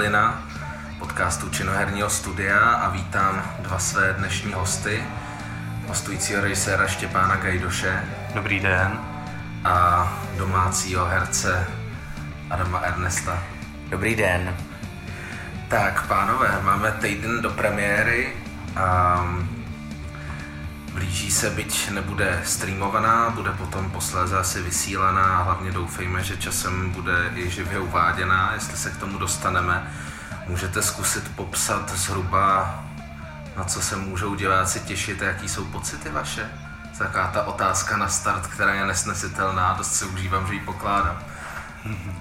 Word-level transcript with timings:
podcastu 0.00 0.12
Kovadlina, 0.12 0.42
podcastu 0.98 1.48
činoherního 1.48 2.10
studia 2.10 2.58
a 2.58 2.90
vítám 2.90 3.42
dva 3.58 3.78
své 3.78 4.12
dnešní 4.12 4.52
hosty, 4.52 5.04
hostujícího 5.88 6.40
režiséra 6.40 6.86
Štěpána 6.86 7.36
Gajdoše. 7.36 8.04
Dobrý 8.34 8.60
den. 8.60 9.00
A 9.64 10.08
domácího 10.38 11.06
herce 11.06 11.66
Adama 12.50 12.78
Ernesta. 12.78 13.42
Dobrý 13.90 14.16
den. 14.16 14.56
Tak, 15.68 16.06
pánové, 16.06 16.58
máme 16.62 16.92
týden 16.92 17.42
do 17.42 17.50
premiéry 17.50 18.32
a 18.76 19.24
blíží 20.94 21.30
se, 21.30 21.50
byť 21.50 21.90
nebude 21.90 22.42
streamovaná, 22.44 23.30
bude 23.30 23.50
potom 23.50 23.90
posléze 23.90 24.38
asi 24.38 24.62
vysílaná 24.62 25.38
a 25.38 25.42
hlavně 25.42 25.72
doufejme, 25.72 26.24
že 26.24 26.36
časem 26.36 26.90
bude 26.90 27.30
i 27.34 27.50
živě 27.50 27.78
uváděná, 27.78 28.50
jestli 28.54 28.76
se 28.76 28.90
k 28.90 28.96
tomu 28.96 29.18
dostaneme. 29.18 29.92
Můžete 30.46 30.82
zkusit 30.82 31.36
popsat 31.36 31.90
zhruba, 31.90 32.84
na 33.56 33.64
co 33.64 33.82
se 33.82 33.96
můžou 33.96 34.34
diváci 34.34 34.80
těšit 34.80 35.22
a 35.22 35.24
jaký 35.24 35.48
jsou 35.48 35.64
pocity 35.64 36.08
vaše? 36.08 36.50
Taková 36.98 37.26
ta 37.26 37.42
otázka 37.42 37.96
na 37.96 38.08
start, 38.08 38.46
která 38.46 38.74
je 38.74 38.86
nesnesitelná, 38.86 39.74
dost 39.78 39.92
si 39.92 40.04
užívám, 40.04 40.46
že 40.46 40.54
ji 40.54 40.60
pokládám. 40.60 41.18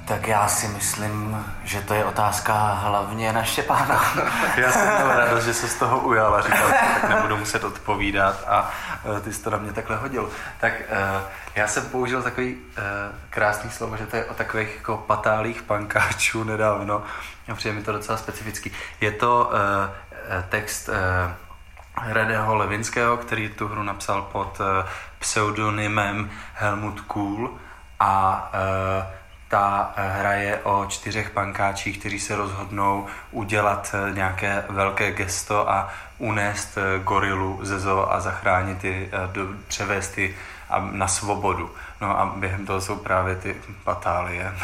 Tak 0.05 0.27
já 0.27 0.47
si 0.47 0.67
myslím, 0.67 1.45
že 1.63 1.81
to 1.81 1.93
je 1.93 2.05
otázka 2.05 2.53
hlavně 2.73 3.33
na 3.33 3.43
Štěpána. 3.43 4.03
já 4.57 4.71
jsem 4.71 4.95
měl 4.95 5.15
radost, 5.15 5.43
že 5.43 5.53
se 5.53 5.67
z 5.67 5.75
toho 5.75 5.99
ujal 5.99 6.35
a 6.35 6.41
říkal, 6.41 6.67
že 6.67 6.73
tak 7.02 7.09
nebudu 7.09 7.38
muset 7.38 7.63
odpovídat 7.63 8.43
a 8.47 8.71
uh, 9.03 9.19
ty 9.19 9.33
jsi 9.33 9.43
to 9.43 9.49
na 9.49 9.57
mě 9.57 9.73
takhle 9.73 9.95
hodil. 9.95 10.30
Tak 10.59 10.73
uh, 10.73 11.21
já 11.55 11.67
jsem 11.67 11.85
použil 11.85 12.23
takový 12.23 12.55
uh, 12.55 12.83
krásný 13.30 13.69
slovo, 13.69 13.97
že 13.97 14.05
to 14.05 14.15
je 14.15 14.25
o 14.25 14.33
takových 14.33 14.75
jako 14.75 14.97
patálých 14.97 15.61
pankáčů 15.61 16.43
nedávno 16.43 17.03
a 17.52 17.55
přijde 17.55 17.75
mi 17.75 17.83
to 17.83 17.91
docela 17.91 18.17
specificky. 18.17 18.71
Je 19.02 19.11
to 19.11 19.52
text 20.49 20.89
Reného 22.05 22.55
Levinského, 22.55 23.17
který 23.17 23.49
tu 23.49 23.67
hru 23.67 23.83
napsal 23.83 24.21
pod 24.21 24.61
pseudonymem 25.19 26.30
Helmut 26.53 27.02
Kohl 27.02 27.49
a 27.99 28.52
ta 29.50 29.94
eh, 29.95 30.09
hra 30.19 30.33
je 30.33 30.58
o 30.58 30.86
čtyřech 30.89 31.30
pankáčích, 31.30 32.00
kteří 32.00 32.19
se 32.19 32.36
rozhodnou 32.36 33.08
udělat 33.31 33.95
eh, 33.95 34.11
nějaké 34.14 34.64
velké 34.69 35.11
gesto 35.11 35.69
a 35.69 35.94
unést 36.17 36.78
eh, 36.78 37.00
gorilu 37.00 37.59
ze 37.61 37.80
zoo 37.80 38.11
a 38.11 38.20
zachránit 38.20 38.83
ji, 38.83 39.11
převést 39.67 40.17
ji 40.17 40.38
na 40.92 41.08
svobodu. 41.08 41.72
No 42.02 42.20
a 42.20 42.33
během 42.36 42.66
toho 42.66 42.81
jsou 42.81 42.95
právě 42.95 43.36
ty 43.36 43.55
patálie. 43.83 44.55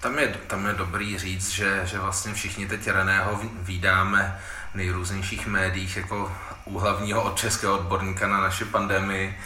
Tam 0.00 0.18
je, 0.18 0.28
tam 0.46 0.66
je 0.66 0.72
dobrý 0.72 1.18
říct, 1.18 1.50
že, 1.50 1.80
že 1.84 1.98
vlastně 1.98 2.34
všichni 2.34 2.66
teď 2.66 2.88
Reného 2.88 3.40
vydáme 3.52 4.38
v 4.72 4.74
nejrůznějších 4.74 5.46
médiích 5.46 5.96
jako 5.96 6.32
úhlavního 6.64 7.22
od 7.22 7.38
českého 7.38 7.74
odborníka 7.78 8.26
na 8.26 8.40
naši 8.40 8.64
pandemii. 8.64 9.38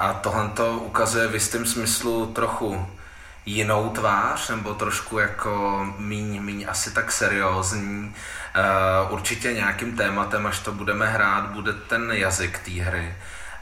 A 0.00 0.12
tohle 0.12 0.48
to 0.48 0.72
ukazuje 0.72 1.28
v 1.28 1.34
jistém 1.34 1.66
smyslu 1.66 2.26
trochu 2.26 2.86
jinou 3.54 3.90
tvář, 3.90 4.48
nebo 4.48 4.74
trošku 4.74 5.18
jako 5.18 5.86
míň, 5.98 6.42
míň 6.42 6.66
asi 6.68 6.90
tak 6.90 7.12
seriózní. 7.12 8.14
Uh, 9.04 9.12
určitě 9.12 9.52
nějakým 9.52 9.96
tématem, 9.96 10.46
až 10.46 10.58
to 10.58 10.72
budeme 10.72 11.06
hrát, 11.06 11.50
bude 11.50 11.72
ten 11.72 12.12
jazyk 12.12 12.58
té 12.58 12.70
hry, 12.70 13.14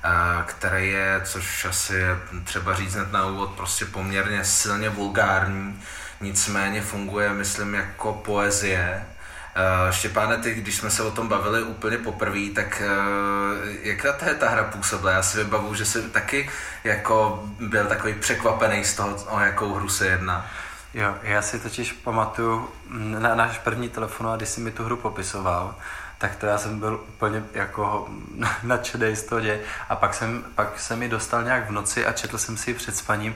uh, 0.04 0.42
který 0.46 0.88
je, 0.88 1.20
což 1.24 1.64
asi 1.64 1.94
je 1.94 2.18
třeba 2.44 2.74
říct 2.74 2.94
hned 2.94 3.12
na 3.12 3.26
úvod, 3.26 3.50
prostě 3.50 3.84
poměrně 3.84 4.44
silně 4.44 4.88
vulgární, 4.88 5.82
nicméně 6.20 6.82
funguje, 6.82 7.32
myslím, 7.32 7.74
jako 7.74 8.12
poezie, 8.12 9.04
Uh, 9.58 9.90
Štěpáne, 9.90 10.36
ty, 10.36 10.54
když 10.54 10.76
jsme 10.76 10.90
se 10.90 11.02
o 11.02 11.10
tom 11.10 11.28
bavili 11.28 11.62
úplně 11.62 11.98
poprvé, 11.98 12.40
tak 12.54 12.82
uh, 12.84 13.68
jak 13.82 14.02
té 14.18 14.34
ta 14.34 14.48
hra 14.48 14.64
působila? 14.64 15.12
Já 15.12 15.22
si 15.22 15.38
vybavu, 15.38 15.74
že 15.74 15.84
jsi 15.84 16.02
taky 16.02 16.50
jako 16.84 17.44
byl 17.60 17.86
takový 17.86 18.14
překvapený 18.14 18.84
z 18.84 18.94
toho, 18.94 19.16
o 19.28 19.40
jakou 19.40 19.74
hru 19.74 19.88
se 19.88 20.06
jedná. 20.06 20.46
Jo, 20.94 21.14
já 21.22 21.42
si 21.42 21.58
totiž 21.58 21.92
pamatuju 21.92 22.68
na 23.18 23.34
náš 23.34 23.58
první 23.58 23.88
telefon, 23.88 24.28
a 24.28 24.36
když 24.36 24.48
jsi 24.48 24.60
mi 24.60 24.70
tu 24.70 24.84
hru 24.84 24.96
popisoval, 24.96 25.74
tak 26.18 26.36
to 26.36 26.46
já 26.46 26.58
jsem 26.58 26.78
byl 26.78 27.00
úplně 27.08 27.44
jako 27.54 28.08
nadšený 28.62 29.16
z 29.16 29.22
toho 29.22 29.40
děje. 29.40 29.60
A 29.88 29.96
pak 29.96 30.14
jsem, 30.14 30.44
pak 30.54 30.80
jsem 30.80 30.98
mi 30.98 31.08
dostal 31.08 31.44
nějak 31.44 31.68
v 31.68 31.72
noci 31.72 32.06
a 32.06 32.12
četl 32.12 32.38
jsem 32.38 32.56
si 32.56 32.70
ji 32.70 32.74
před 32.74 32.96
spaním 32.96 33.34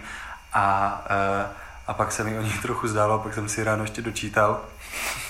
a, 0.53 1.05
uh, 1.11 1.51
a 1.87 1.95
pak 1.95 2.13
se 2.13 2.25
mi 2.25 2.39
o 2.39 2.43
ní 2.43 2.53
trochu 2.63 2.89
zdálo, 2.89 3.19
pak 3.19 3.35
jsem 3.35 3.49
si 3.49 3.65
ráno 3.65 3.85
ještě 3.85 4.03
dočítal 4.03 4.61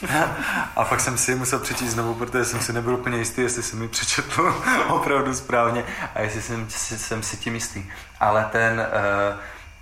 a 0.76 0.84
pak 0.84 1.00
jsem 1.00 1.18
si 1.18 1.34
musel 1.34 1.58
přečíst 1.58 1.90
znovu, 1.90 2.14
protože 2.14 2.44
jsem 2.44 2.60
si 2.60 2.72
nebyl 2.72 2.94
úplně 2.94 3.18
jistý, 3.18 3.40
jestli 3.40 3.62
jsem 3.62 3.78
mi 3.78 3.88
přečetl 3.88 4.62
opravdu 4.88 5.34
správně 5.34 5.84
a 6.14 6.20
jestli 6.20 6.42
jsem, 6.42 6.66
jsem 6.70 7.22
si 7.22 7.36
tím 7.36 7.54
jistý. 7.54 7.84
Ale 8.20 8.48
ten, 8.52 8.86
uh, 9.32 9.38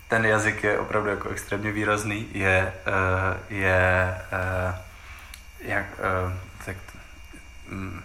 ten 0.08 0.26
jazyk 0.26 0.64
je 0.64 0.78
opravdu 0.78 1.10
jako 1.10 1.28
extrémně 1.28 1.72
výrazný, 1.72 2.26
je, 2.32 2.72
uh, 2.86 3.58
je 3.58 4.14
uh, 4.32 4.74
jak, 5.60 5.86
tak, 6.64 6.76
um, 7.72 8.02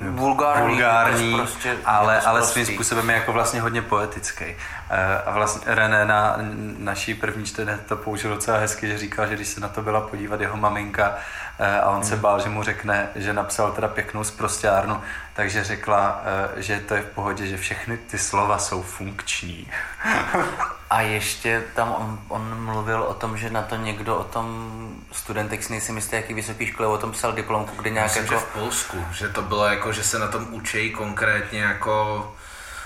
vulgární, 0.00 0.68
vulgární 0.68 1.34
prostě 1.34 1.76
ale, 1.84 2.20
ale 2.20 2.42
svým 2.42 2.66
způsobem 2.66 3.10
je 3.10 3.16
jako 3.16 3.32
vlastně 3.32 3.60
hodně 3.60 3.82
poetický. 3.82 4.44
Eh, 4.90 5.22
a 5.26 5.30
vlastně 5.30 5.74
René 5.74 6.04
na 6.04 6.36
naší 6.78 7.14
první 7.14 7.44
čtené 7.44 7.78
to 7.88 7.96
použil 7.96 8.34
docela 8.34 8.58
hezky, 8.58 8.88
že 8.88 8.98
říkal, 8.98 9.26
že 9.26 9.34
když 9.34 9.48
se 9.48 9.60
na 9.60 9.68
to 9.68 9.82
byla 9.82 10.00
podívat 10.00 10.40
jeho 10.40 10.56
maminka 10.56 11.16
eh, 11.58 11.80
a 11.80 11.88
on 11.88 11.94
hmm. 11.94 12.04
se 12.04 12.16
bál, 12.16 12.40
že 12.40 12.48
mu 12.48 12.62
řekne, 12.62 13.08
že 13.14 13.32
napsal 13.32 13.72
teda 13.72 13.88
pěknou 13.88 14.24
zprostěrnu, 14.24 15.00
takže 15.34 15.64
řekla, 15.64 16.22
eh, 16.56 16.62
že 16.62 16.80
to 16.80 16.94
je 16.94 17.02
v 17.02 17.06
pohodě, 17.06 17.46
že 17.46 17.56
všechny 17.56 17.96
ty 17.96 18.18
slova 18.18 18.58
jsou 18.58 18.82
funkční. 18.82 19.70
A 20.90 21.00
ještě 21.00 21.62
tam 21.74 21.94
on, 21.98 22.20
on 22.28 22.64
mluvil 22.64 23.02
o 23.02 23.14
tom, 23.14 23.36
že 23.36 23.50
na 23.50 23.62
to 23.62 23.76
někdo 23.76 24.16
o 24.16 24.24
tom 24.24 24.88
studentek 25.12 25.62
si 25.62 25.72
nejsem 25.72 25.96
jistý, 25.96 26.16
jaký 26.16 26.34
vysoký 26.34 26.66
škole 26.66 26.88
o 26.88 26.98
tom 26.98 27.12
psal 27.12 27.32
diplomku, 27.32 27.82
kde 27.82 27.90
nějak 27.90 28.06
Myslím, 28.06 28.24
jako... 28.24 28.34
že 28.34 28.40
v 28.40 28.52
Polsku, 28.52 29.04
že 29.12 29.28
to 29.28 29.42
bylo 29.42 29.66
jako, 29.66 29.92
že 29.92 30.04
se 30.04 30.18
na 30.18 30.28
tom 30.28 30.46
učí 30.50 30.90
konkrétně 30.90 31.60
jako 31.60 32.34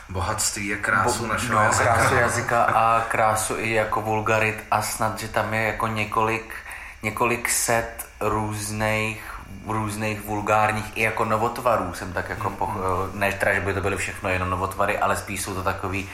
bohatství 0.09 0.75
a 0.75 0.77
krásu 0.77 1.23
Bo, 1.23 1.33
našeho 1.33 1.55
no, 1.55 1.65
jazyka. 1.65 1.95
krásu 1.95 2.15
jazyka 2.25 2.63
a 2.65 3.01
krásu 3.09 3.59
i 3.59 3.71
jako 3.71 4.03
vulgarit 4.03 4.65
a 4.71 4.83
snad, 4.83 5.21
že 5.21 5.29
tam 5.29 5.55
je 5.55 5.63
jako 5.63 5.87
několik, 5.87 6.55
několik 7.03 7.49
set 7.49 8.07
různých 8.21 9.25
různých 9.67 10.21
vulgárních 10.21 10.97
i 10.97 11.03
jako 11.03 11.25
novotvarů 11.25 11.95
jsem 11.95 12.13
tak 12.13 12.29
jako, 12.29 12.51
po, 12.51 12.75
ne 13.15 13.33
teda, 13.33 13.55
že 13.55 13.61
by 13.61 13.75
to 13.75 13.81
byly 13.81 13.97
všechno 13.97 14.31
jenom 14.31 14.51
novotvary, 14.51 14.99
ale 14.99 15.17
spíš 15.17 15.43
jsou 15.43 15.55
to 15.55 15.63
takový 15.63 16.09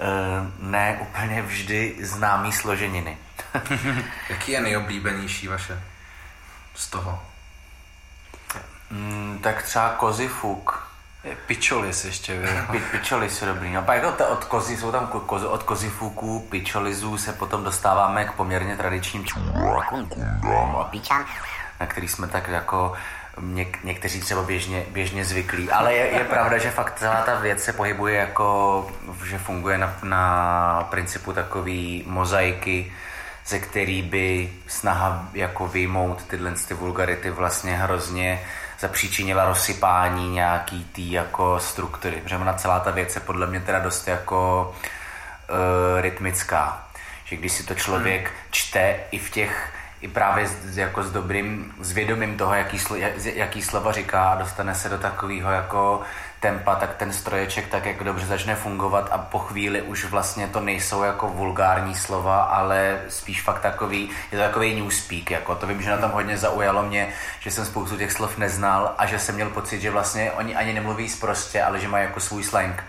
Eh, 0.00 0.52
ne 0.58 0.98
úplně 1.00 1.42
vždy 1.42 1.96
známý 2.00 2.52
složeniny. 2.52 3.18
Jaký 4.28 4.52
je 4.52 4.60
nejoblíbenější 4.60 5.48
vaše 5.48 5.82
z 6.74 6.90
toho? 6.90 7.22
Mm, 8.90 9.38
tak 9.42 9.62
třeba 9.62 9.88
kozifuk. 9.88 10.89
Pičolis 11.46 12.04
ještě, 12.04 12.42
Pi, 12.70 12.78
Pičolis 12.78 13.42
je 13.42 13.48
dobrý. 13.48 13.72
No 13.72 13.82
pak 13.82 14.02
jako 14.02 14.26
od 14.28 14.44
kozy, 14.44 14.76
jsou 14.76 14.92
tam 14.92 15.06
kozy, 15.06 15.46
od 15.46 15.62
kozifuků, 15.62 16.46
pičolizů 16.50 17.18
se 17.18 17.32
potom 17.32 17.64
dostáváme 17.64 18.24
k 18.24 18.32
poměrně 18.32 18.76
tradičním 18.76 19.24
na 21.80 21.86
který 21.86 22.08
jsme 22.08 22.26
tak 22.26 22.48
jako 22.48 22.92
něk, 23.40 23.84
někteří 23.84 24.20
třeba 24.20 24.42
běžně, 24.42 24.84
běžně 24.90 25.24
zvyklí. 25.24 25.70
Ale 25.70 25.94
je, 25.94 26.06
je 26.06 26.24
pravda, 26.24 26.58
že 26.58 26.70
fakt 26.70 26.98
celá 26.98 27.22
ta 27.22 27.34
věc 27.34 27.62
se 27.64 27.72
pohybuje 27.72 28.14
jako, 28.14 28.90
že 29.24 29.38
funguje 29.38 29.78
na, 29.78 29.96
na 30.02 30.86
principu 30.90 31.32
takové 31.32 32.02
mozaiky, 32.06 32.92
ze 33.46 33.58
který 33.58 34.02
by 34.02 34.52
snaha 34.66 35.28
jako 35.34 35.68
vyjmout 35.68 36.24
tyhle 36.24 36.52
ty 36.68 36.74
vulgarity 36.74 37.30
vlastně 37.30 37.76
hrozně 37.76 38.40
zapříčinila 38.80 39.44
rozsypání 39.44 40.30
nějaký 40.30 40.84
tý 40.84 41.12
jako 41.12 41.60
struktury. 41.60 42.16
Protože 42.16 42.36
ona 42.36 42.52
celá 42.52 42.80
ta 42.80 42.90
věc 42.90 43.14
je 43.14 43.20
podle 43.20 43.46
mě 43.46 43.60
teda 43.60 43.78
dost 43.78 44.08
jako 44.08 44.72
uh, 45.50 46.00
rytmická. 46.00 46.86
Že 47.24 47.36
když 47.36 47.52
si 47.52 47.62
to 47.62 47.74
člověk 47.74 48.22
hmm. 48.22 48.36
čte 48.50 48.96
i 49.10 49.18
v 49.18 49.30
těch 49.30 49.72
i 50.00 50.08
právě 50.08 50.48
s, 50.48 50.78
jako 50.78 51.02
s 51.02 51.12
dobrým, 51.12 51.74
s 51.80 51.92
vědomím 51.92 52.36
toho, 52.36 52.54
jaký, 52.54 52.78
slo, 52.78 52.96
jaký 53.34 53.62
slova 53.62 53.92
říká 53.92 54.28
a 54.28 54.38
dostane 54.38 54.74
se 54.74 54.88
do 54.88 54.98
takového 54.98 55.50
jako 55.50 56.02
tempa, 56.40 56.74
tak 56.74 56.94
ten 56.94 57.12
stroječek 57.12 57.68
tak 57.68 57.86
jako 57.86 58.04
dobře 58.04 58.26
začne 58.26 58.54
fungovat 58.54 59.08
a 59.12 59.18
po 59.18 59.38
chvíli 59.38 59.82
už 59.82 60.04
vlastně 60.04 60.46
to 60.46 60.60
nejsou 60.60 61.02
jako 61.02 61.28
vulgární 61.28 61.94
slova, 61.94 62.42
ale 62.42 63.00
spíš 63.08 63.42
fakt 63.42 63.60
takový, 63.60 64.10
je 64.32 64.38
to 64.38 64.44
takový 64.44 64.82
newspeak, 64.82 65.30
jako 65.30 65.54
to 65.54 65.66
vím, 65.66 65.82
že 65.82 65.90
na 65.90 65.98
tom 65.98 66.10
hodně 66.10 66.38
zaujalo 66.38 66.82
mě, 66.82 67.08
že 67.40 67.50
jsem 67.50 67.64
spoustu 67.64 67.96
těch 67.96 68.12
slov 68.12 68.38
neznal 68.38 68.94
a 68.98 69.06
že 69.06 69.18
jsem 69.18 69.34
měl 69.34 69.50
pocit, 69.50 69.80
že 69.80 69.90
vlastně 69.90 70.32
oni 70.32 70.56
ani 70.56 70.72
nemluví 70.72 71.08
zprostě, 71.08 71.62
ale 71.62 71.80
že 71.80 71.88
mají 71.88 72.04
jako 72.04 72.20
svůj 72.20 72.44
slang. 72.44 72.84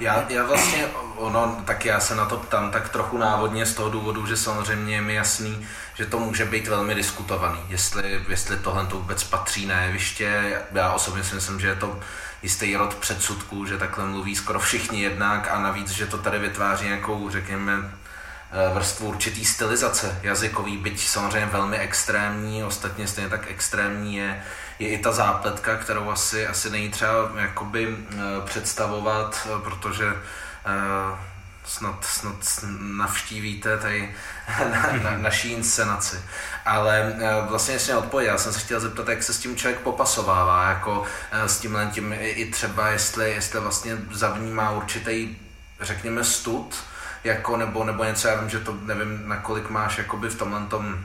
Já, 0.00 0.24
já 0.28 0.44
vlastně, 0.44 0.86
ono, 1.16 1.62
tak 1.64 1.84
já 1.84 2.00
se 2.00 2.14
na 2.14 2.24
to 2.24 2.36
ptám 2.36 2.70
tak 2.70 2.88
trochu 2.88 3.18
návodně 3.18 3.66
z 3.66 3.74
toho 3.74 3.90
důvodu, 3.90 4.26
že 4.26 4.36
samozřejmě 4.36 4.94
je 4.94 5.00
mi 5.02 5.14
jasný, 5.14 5.66
že 5.94 6.06
to 6.06 6.18
může 6.18 6.44
být 6.44 6.68
velmi 6.68 6.94
diskutovaný, 6.94 7.60
jestli, 7.68 8.20
jestli 8.28 8.56
tohle 8.56 8.86
to 8.86 8.96
vůbec 8.96 9.24
patří 9.24 9.66
na 9.66 9.80
jeviště. 9.80 10.60
Já 10.72 10.92
osobně 10.92 11.24
si 11.24 11.34
myslím, 11.34 11.60
že 11.60 11.66
je 11.66 11.74
to 11.74 12.00
jistý 12.46 12.76
rod 12.76 12.94
předsudků, 12.94 13.66
že 13.66 13.78
takhle 13.78 14.06
mluví 14.06 14.36
skoro 14.36 14.58
všichni 14.58 15.02
jednak 15.02 15.48
a 15.50 15.58
navíc, 15.58 15.90
že 15.90 16.06
to 16.06 16.18
tady 16.18 16.38
vytváří 16.38 16.84
nějakou, 16.84 17.30
řekněme, 17.30 17.72
eh, 17.74 18.74
vrstvu 18.74 19.08
určitý 19.08 19.44
stylizace 19.44 20.20
jazykový, 20.22 20.76
byť 20.76 21.00
samozřejmě 21.00 21.46
velmi 21.46 21.78
extrémní, 21.78 22.64
ostatně 22.64 23.06
stejně 23.06 23.30
tak 23.30 23.50
extrémní 23.50 24.16
je, 24.16 24.42
je 24.78 24.88
i 24.88 24.98
ta 24.98 25.12
zápletka, 25.12 25.76
kterou 25.76 26.10
asi, 26.10 26.46
asi 26.46 26.70
není 26.70 26.88
třeba 26.88 27.12
jakoby 27.36 27.96
eh, 27.96 28.16
představovat, 28.44 29.48
protože 29.64 30.06
eh, 30.06 31.35
snad, 31.66 32.04
snad 32.04 32.64
navštívíte 32.78 33.78
tady 33.78 34.14
na, 34.70 34.92
na, 35.02 35.18
naší 35.18 35.52
inscenaci. 35.52 36.16
Ale 36.64 37.16
vlastně 37.48 37.74
jestli 37.74 37.94
odpověděl, 37.94 38.32
já 38.32 38.38
jsem 38.38 38.52
se 38.52 38.58
chtěl 38.58 38.80
zeptat, 38.80 39.08
jak 39.08 39.22
se 39.22 39.34
s 39.34 39.38
tím 39.38 39.56
člověk 39.56 39.80
popasovává, 39.80 40.68
jako 40.68 41.04
s 41.46 41.60
tímhle 41.60 41.90
tím 41.92 42.14
i 42.18 42.46
třeba, 42.46 42.88
jestli, 42.88 43.30
jestli 43.30 43.60
vlastně 43.60 43.96
zavnímá 44.12 44.70
určitý, 44.70 45.36
řekněme, 45.80 46.24
stud, 46.24 46.84
jako, 47.24 47.56
nebo, 47.56 47.84
nebo 47.84 48.04
něco, 48.04 48.28
já 48.28 48.40
vím, 48.40 48.50
že 48.50 48.60
to 48.60 48.76
nevím, 48.82 49.28
nakolik 49.28 49.70
máš 49.70 49.98
jakoby 49.98 50.28
v 50.28 50.38
tomhle 50.38 50.66
tom 50.66 51.04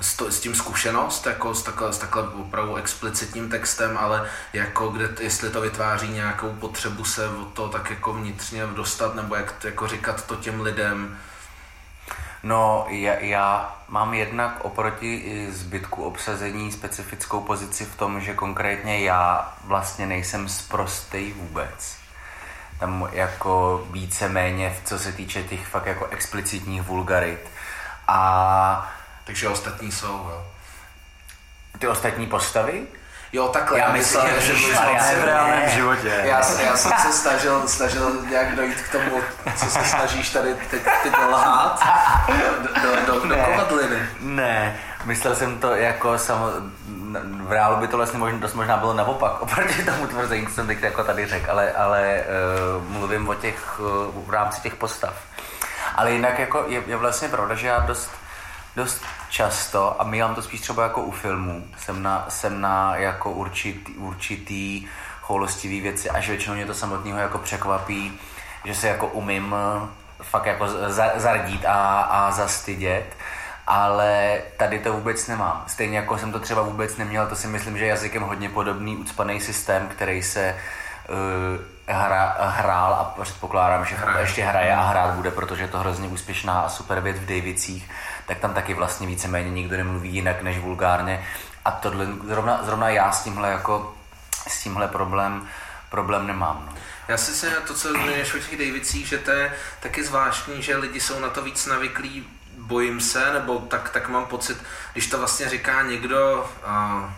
s, 0.00 0.16
to, 0.16 0.30
s 0.30 0.40
tím 0.40 0.54
zkušenost, 0.54 1.26
jako 1.26 1.54
s 1.54 1.62
takhle, 1.62 1.92
s 1.92 1.98
takhle 1.98 2.28
opravdu 2.28 2.76
explicitním 2.76 3.48
textem, 3.48 3.98
ale 3.98 4.28
jako 4.52 4.88
kde, 4.88 5.08
jestli 5.20 5.50
to 5.50 5.60
vytváří 5.60 6.08
nějakou 6.08 6.52
potřebu 6.52 7.04
se 7.04 7.28
o 7.28 7.44
to 7.44 7.68
tak 7.68 7.90
jako 7.90 8.12
vnitřně 8.12 8.66
dostat, 8.66 9.14
nebo 9.14 9.34
jak 9.34 9.64
jako 9.64 9.88
říkat 9.88 10.26
to 10.26 10.36
těm 10.36 10.60
lidem, 10.60 11.18
No, 12.42 12.86
já, 12.88 13.14
já 13.14 13.76
mám 13.88 14.14
jednak 14.14 14.64
oproti 14.64 15.46
zbytku 15.50 16.04
obsazení 16.04 16.72
specifickou 16.72 17.40
pozici 17.40 17.84
v 17.84 17.96
tom, 17.96 18.20
že 18.20 18.34
konkrétně 18.34 19.00
já 19.00 19.54
vlastně 19.64 20.06
nejsem 20.06 20.48
zprostý 20.48 21.32
vůbec. 21.32 21.96
Tam 22.78 23.08
jako 23.12 23.86
víceméně, 23.90 24.76
co 24.84 24.98
se 24.98 25.12
týče 25.12 25.42
těch 25.42 25.66
fakt 25.66 25.86
jako 25.86 26.06
explicitních 26.06 26.82
vulgarit. 26.82 27.50
A 28.08 28.92
takže 29.30 29.48
ostatní 29.48 29.92
jsou, 29.92 30.06
jo. 30.06 30.46
Ty 31.78 31.88
ostatní 31.88 32.26
postavy? 32.26 32.86
Jo, 33.32 33.48
takhle. 33.48 33.78
Já 33.78 33.92
myslím, 33.92 34.22
že, 34.40 34.54
že 34.54 34.74
v 35.20 35.24
reálném 35.24 35.70
životě. 35.70 36.08
Já, 36.08 36.60
já 36.62 36.76
jsem 36.76 36.92
se 36.98 37.12
snažil, 37.12 37.68
snažil 37.68 38.12
nějak 38.30 38.56
dojít 38.56 38.80
k 38.80 38.92
tomu, 38.92 39.22
co 39.56 39.66
se 39.66 39.84
snažíš 39.84 40.30
tady 40.30 40.54
teď, 40.54 40.82
teď 41.02 41.12
lhát 41.30 41.82
do, 42.28 42.82
do, 42.82 43.20
do, 43.20 43.28
do 43.28 43.36
kovadliny. 43.44 44.08
Ne, 44.20 44.76
myslel 45.04 45.34
jsem 45.34 45.58
to 45.58 45.74
jako 45.74 46.18
samo, 46.18 46.46
v 47.42 47.52
reálu 47.52 47.76
by 47.76 47.88
to 47.88 47.96
vlastně 47.96 48.18
možná, 48.18 48.38
dost 48.38 48.54
možná 48.54 48.76
bylo 48.76 48.94
naopak, 48.94 49.40
oproti 49.40 49.84
tomu 49.84 50.06
tvrzení, 50.06 50.46
co 50.46 50.52
jsem 50.52 50.66
teď 50.66 50.82
jako 50.82 51.04
tady 51.04 51.26
řekl, 51.26 51.50
ale, 51.50 51.72
ale 51.72 52.24
uh, 52.78 52.92
mluvím 52.92 53.28
o 53.28 53.34
těch, 53.34 53.80
uh, 53.80 54.26
v 54.26 54.30
rámci 54.30 54.60
těch 54.60 54.74
postav. 54.74 55.14
Ale 55.94 56.12
jinak 56.12 56.38
jako 56.38 56.64
je, 56.68 56.82
je 56.86 56.96
vlastně 56.96 57.28
pravda, 57.28 57.54
že 57.54 57.66
já 57.66 57.78
dost 57.78 58.10
dost 58.76 59.02
často, 59.30 60.00
a 60.00 60.04
mývám 60.04 60.34
to 60.34 60.42
spíš 60.42 60.60
třeba 60.60 60.82
jako 60.82 61.02
u 61.02 61.10
filmů, 61.10 61.64
jsem 61.78 62.02
na, 62.02 62.26
jsem 62.28 62.60
na 62.60 62.96
jako 62.96 63.30
určitý, 63.30 63.92
určitý 63.92 64.86
choulostivý 65.20 65.80
věci, 65.80 66.10
až 66.10 66.28
většinou 66.28 66.54
mě 66.54 66.66
to 66.66 66.74
samotného 66.74 67.18
jako 67.18 67.38
překvapí, 67.38 68.20
že 68.64 68.74
se 68.74 68.88
jako 68.88 69.06
umím 69.06 69.54
eh, 69.54 69.88
fakt 70.22 70.46
jako 70.46 70.66
zardít 71.16 71.64
a, 71.64 72.00
a 72.00 72.30
zastydět, 72.30 73.16
ale 73.66 74.40
tady 74.56 74.78
to 74.78 74.92
vůbec 74.92 75.26
nemám. 75.26 75.64
Stejně 75.66 75.96
jako 75.96 76.18
jsem 76.18 76.32
to 76.32 76.40
třeba 76.40 76.62
vůbec 76.62 76.96
neměl, 76.96 77.26
to 77.26 77.36
si 77.36 77.46
myslím, 77.46 77.78
že 77.78 77.86
jazykem 77.86 78.22
hodně 78.22 78.48
podobný 78.48 78.96
ucpaný 78.96 79.40
systém, 79.40 79.88
který 79.88 80.22
se 80.22 80.56
uh, 81.08 81.94
hra, 81.94 82.36
hrál 82.40 82.94
a 82.94 83.22
předpokládám, 83.22 83.84
že 83.84 83.96
hraje. 83.96 84.20
ještě 84.20 84.44
hraje 84.44 84.74
a 84.74 84.82
hrát 84.82 85.14
bude, 85.14 85.30
protože 85.30 85.62
je 85.62 85.68
to 85.68 85.78
hrozně 85.78 86.08
úspěšná 86.08 86.60
a 86.60 86.68
super 86.68 87.00
věc 87.00 87.16
v 87.16 87.26
Davicích, 87.26 87.90
tak 88.30 88.38
tam 88.38 88.54
taky 88.54 88.74
vlastně 88.74 89.06
víceméně 89.06 89.50
nikdo 89.50 89.76
nemluví 89.76 90.14
jinak 90.14 90.42
než 90.42 90.58
vulgárně. 90.58 91.26
A 91.64 91.70
tohle, 91.70 92.06
zrovna, 92.26 92.60
zrovna 92.62 92.88
já 92.88 93.12
s 93.12 93.24
tímhle 93.24 93.50
jako 93.50 93.94
s 94.48 94.62
tímhle 94.62 94.88
problém, 94.88 95.48
problém 95.88 96.26
nemám. 96.26 96.64
No. 96.66 96.76
Já 97.08 97.16
si 97.16 97.32
se 97.32 97.50
to, 97.50 97.74
co 97.74 97.88
zmiňuješ 97.88 98.34
o 98.34 98.38
těch 98.38 98.58
Davicích, 98.58 99.06
že 99.06 99.18
to 99.18 99.30
je 99.30 99.52
taky 99.80 100.04
zvláštní, 100.04 100.62
že 100.62 100.76
lidi 100.76 101.00
jsou 101.00 101.20
na 101.20 101.28
to 101.28 101.42
víc 101.42 101.66
navyklí, 101.66 102.26
bojím 102.58 103.00
se, 103.00 103.32
nebo 103.32 103.58
tak, 103.58 103.90
tak 103.90 104.08
mám 104.08 104.26
pocit, 104.26 104.58
když 104.92 105.06
to 105.06 105.18
vlastně 105.18 105.48
říká 105.48 105.82
někdo, 105.82 106.50
uh, 106.66 107.10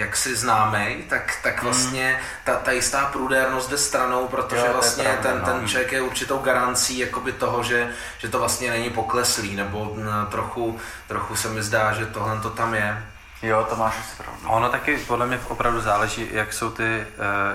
jak 0.00 0.16
si 0.16 0.36
známý, 0.36 0.96
tak, 1.08 1.38
tak 1.42 1.62
hmm. 1.62 1.64
vlastně 1.64 2.20
ta, 2.44 2.56
ta 2.56 2.72
jistá 2.72 3.06
průdérnost 3.06 3.70
jde 3.70 3.78
stranou, 3.78 4.28
protože 4.28 4.66
jo, 4.66 4.72
vlastně 4.72 5.04
pravda, 5.04 5.22
ten, 5.22 5.38
no. 5.38 5.46
ten 5.46 5.68
člověk 5.68 5.92
je 5.92 6.00
určitou 6.00 6.38
garancí 6.38 6.98
jakoby 6.98 7.32
toho, 7.32 7.62
že, 7.62 7.90
že 8.18 8.28
to 8.28 8.38
vlastně 8.38 8.70
není 8.70 8.90
pokleslý, 8.90 9.56
nebo 9.56 9.96
na, 10.04 10.24
trochu, 10.24 10.78
trochu 11.08 11.36
se 11.36 11.48
mi 11.48 11.62
zdá, 11.62 11.92
že 11.92 12.06
tohle 12.06 12.40
to 12.40 12.50
tam 12.50 12.74
je. 12.74 13.06
Jo, 13.42 13.66
to 13.68 13.76
máš 13.76 13.94
asi 13.98 14.16
pravdu. 14.16 14.48
Ono 14.48 14.68
taky 14.68 14.96
podle 14.96 15.26
mě 15.26 15.40
opravdu 15.48 15.80
záleží, 15.80 16.28
jak 16.32 16.52
jsou 16.52 16.70
ty, 16.70 16.84
eh, 16.84 17.06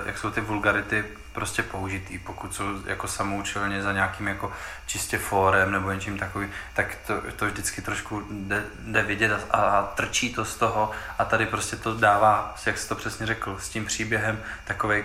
jak 0.06 0.18
jsou 0.18 0.30
ty 0.30 0.40
vulgarity 0.40 1.04
prostě 1.36 1.62
použitý. 1.62 2.18
Pokud 2.18 2.54
jsou 2.54 2.64
jako 2.86 3.08
samoučelně 3.08 3.82
za 3.82 3.92
nějakým 3.92 4.28
jako 4.28 4.52
čistě 4.86 5.18
fórem 5.18 5.72
nebo 5.72 5.92
něčím 5.92 6.18
takovým, 6.18 6.50
tak 6.74 6.96
to, 7.06 7.14
to 7.36 7.46
vždycky 7.46 7.82
trošku 7.82 8.22
jde, 8.30 8.64
jde 8.78 9.02
vidět 9.02 9.46
a, 9.50 9.56
a 9.56 9.82
trčí 9.82 10.34
to 10.34 10.44
z 10.44 10.56
toho 10.56 10.90
a 11.18 11.24
tady 11.24 11.46
prostě 11.46 11.76
to 11.76 11.94
dává, 11.94 12.54
jak 12.66 12.78
jsi 12.78 12.88
to 12.88 12.94
přesně 12.94 13.26
řekl, 13.26 13.58
s 13.60 13.68
tím 13.68 13.86
příběhem 13.86 14.40
takový 14.64 15.04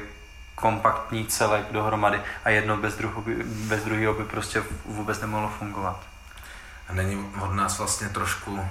kompaktní 0.56 1.26
celek 1.26 1.72
dohromady 1.72 2.22
a 2.44 2.50
jedno 2.50 2.78
bez, 2.78 2.96
druhu, 2.96 3.24
bez 3.46 3.84
druhého 3.84 4.14
by 4.14 4.24
prostě 4.24 4.64
vůbec 4.86 5.22
nemohlo 5.22 5.50
fungovat. 5.50 6.00
A 6.90 6.94
není 6.94 7.32
od 7.42 7.54
nás 7.54 7.78
vlastně 7.78 8.10
trošku, 8.10 8.68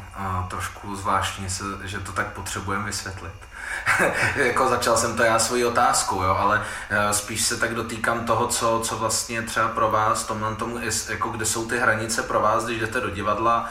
trošku 0.49 0.97
zvláštní, 0.97 1.47
že 1.85 2.01
to 2.01 2.13
tak 2.13 2.27
potřebujeme 2.27 2.85
vysvětlit. 2.85 3.50
jako 4.37 4.69
začal 4.69 4.97
jsem 4.97 5.17
to 5.17 5.23
já 5.23 5.39
svoji 5.39 5.65
otázkou, 5.65 6.23
jo, 6.23 6.37
ale 6.39 6.59
uh, 6.59 7.11
spíš 7.11 7.43
se 7.45 7.57
tak 7.57 7.75
dotýkám 7.75 8.27
toho, 8.27 8.47
co, 8.47 8.81
co 8.85 8.97
vlastně 8.97 9.43
třeba 9.43 9.69
pro 9.69 9.91
vás, 9.91 10.25
tomhle 10.25 10.55
tomu, 10.57 10.79
jako 11.09 11.29
kde 11.29 11.47
jsou 11.47 11.67
ty 11.67 11.79
hranice 11.79 12.23
pro 12.23 12.41
vás, 12.41 12.65
když 12.65 12.81
jdete 12.81 13.01
do 13.01 13.11
divadla, 13.11 13.71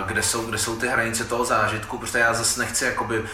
Uh, 0.00 0.08
kde 0.08 0.22
jsou, 0.22 0.46
kde 0.46 0.58
jsou 0.58 0.76
ty 0.76 0.88
hranice 0.88 1.24
toho 1.24 1.44
zážitku, 1.44 1.98
protože 1.98 2.18
já 2.18 2.34
zase 2.34 2.60
nechci 2.60 2.84
jakoby 2.84 3.24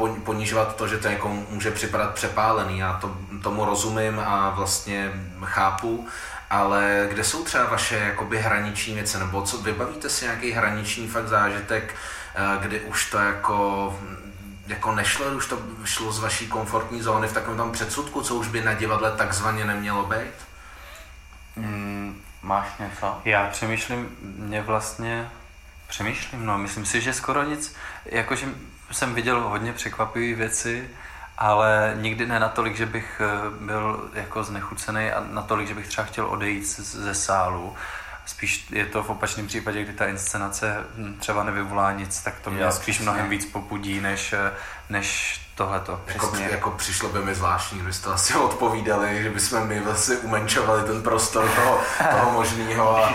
uh, 0.00 0.18
ponižovat 0.18 0.76
to, 0.76 0.88
že 0.88 0.98
to 0.98 1.08
jako 1.08 1.28
může 1.28 1.70
připadat 1.70 2.14
přepálený, 2.14 2.78
já 2.78 2.98
to, 3.00 3.16
tomu 3.42 3.64
rozumím 3.64 4.20
a 4.26 4.50
vlastně 4.50 5.12
chápu, 5.44 6.08
ale 6.50 7.06
kde 7.10 7.24
jsou 7.24 7.44
třeba 7.44 7.64
vaše 7.64 7.96
jakoby 7.96 8.38
hraniční 8.38 8.94
věci, 8.94 9.18
nebo 9.18 9.42
co, 9.42 9.58
vybavíte 9.58 10.08
si 10.08 10.24
nějaký 10.24 10.52
hraniční 10.52 11.08
fakt 11.08 11.28
zážitek, 11.28 11.94
eh, 12.34 12.58
kdy 12.60 12.80
už 12.80 13.10
to 13.10 13.18
jako 13.18 13.98
jako 14.70 14.92
nešlo, 14.92 15.26
už 15.26 15.46
to 15.46 15.58
šlo 15.84 16.12
z 16.12 16.18
vaší 16.18 16.46
komfortní 16.46 17.02
zóny 17.02 17.28
v 17.28 17.32
takovém 17.32 17.56
tom 17.56 17.72
předsudku, 17.72 18.22
co 18.22 18.34
už 18.34 18.48
by 18.48 18.62
na 18.62 18.74
divadle 18.74 19.12
takzvaně 19.12 19.64
nemělo 19.64 20.06
být? 20.06 20.34
Mm, 21.56 22.22
máš 22.42 22.66
něco? 22.78 23.20
Já 23.24 23.48
přemýšlím, 23.48 24.16
mě 24.22 24.62
vlastně 24.62 25.30
přemýšlím, 25.88 26.46
no, 26.46 26.58
myslím 26.58 26.86
si, 26.86 27.00
že 27.00 27.12
skoro 27.12 27.42
nic, 27.42 27.76
jakože 28.06 28.46
jsem 28.92 29.14
viděl 29.14 29.40
hodně 29.40 29.72
překvapivé 29.72 30.36
věci, 30.36 30.88
ale 31.38 31.94
nikdy 32.00 32.26
ne 32.26 32.40
natolik, 32.40 32.76
že 32.76 32.86
bych 32.86 33.20
eh, 33.24 33.50
byl 33.60 34.10
jako 34.14 34.44
znechucený 34.44 35.10
a 35.10 35.24
natolik, 35.30 35.68
že 35.68 35.74
bych 35.74 35.88
třeba 35.88 36.06
chtěl 36.06 36.26
odejít 36.26 36.66
ze 36.80 37.14
sálu. 37.14 37.76
Spíš 38.26 38.66
je 38.70 38.86
to 38.86 39.02
v 39.02 39.10
opačném 39.10 39.46
případě, 39.46 39.82
kdy 39.82 39.92
ta 39.92 40.06
inscenace 40.06 40.76
hm, 40.96 41.16
třeba 41.18 41.44
nevyvolá 41.44 41.92
nic, 41.92 42.20
tak 42.20 42.34
to 42.40 42.50
mě 42.50 42.62
Já, 42.62 42.70
spíš 42.70 43.00
mnohem 43.00 43.28
víc 43.28 43.46
popudí, 43.46 44.00
než, 44.00 44.32
eh, 44.32 44.52
než 44.88 45.40
tohleto. 45.54 46.00
Jako, 46.06 46.32
jako 46.36 46.70
přišlo 46.70 47.08
by 47.08 47.18
mi 47.18 47.34
zvláštní, 47.34 47.78
kdybyste 47.78 48.10
asi 48.10 48.34
odpovídali, 48.34 49.22
že 49.22 49.30
bychom 49.30 49.66
my 49.66 49.80
vlastně 49.80 50.16
umenčovali 50.16 50.82
ten 50.82 51.02
prostor 51.02 51.48
toho, 51.48 51.80
toho 52.10 52.32
možného 52.32 53.04
a 53.04 53.14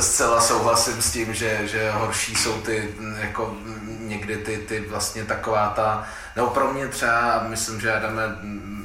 zcela 0.00 0.40
souhlasím 0.40 1.02
s 1.02 1.12
tím, 1.12 1.34
že, 1.34 1.68
že 1.68 1.90
horší 1.90 2.34
jsou 2.34 2.60
ty, 2.60 2.94
jako 3.18 3.56
někdy 3.98 4.36
ty, 4.36 4.56
ty 4.56 4.80
vlastně 4.80 5.24
taková 5.24 5.68
ta, 5.68 6.04
nebo 6.36 6.48
pro 6.48 6.72
mě 6.72 6.88
třeba, 6.88 7.44
myslím, 7.48 7.80
že 7.80 8.00
jdeme, 8.02 8.22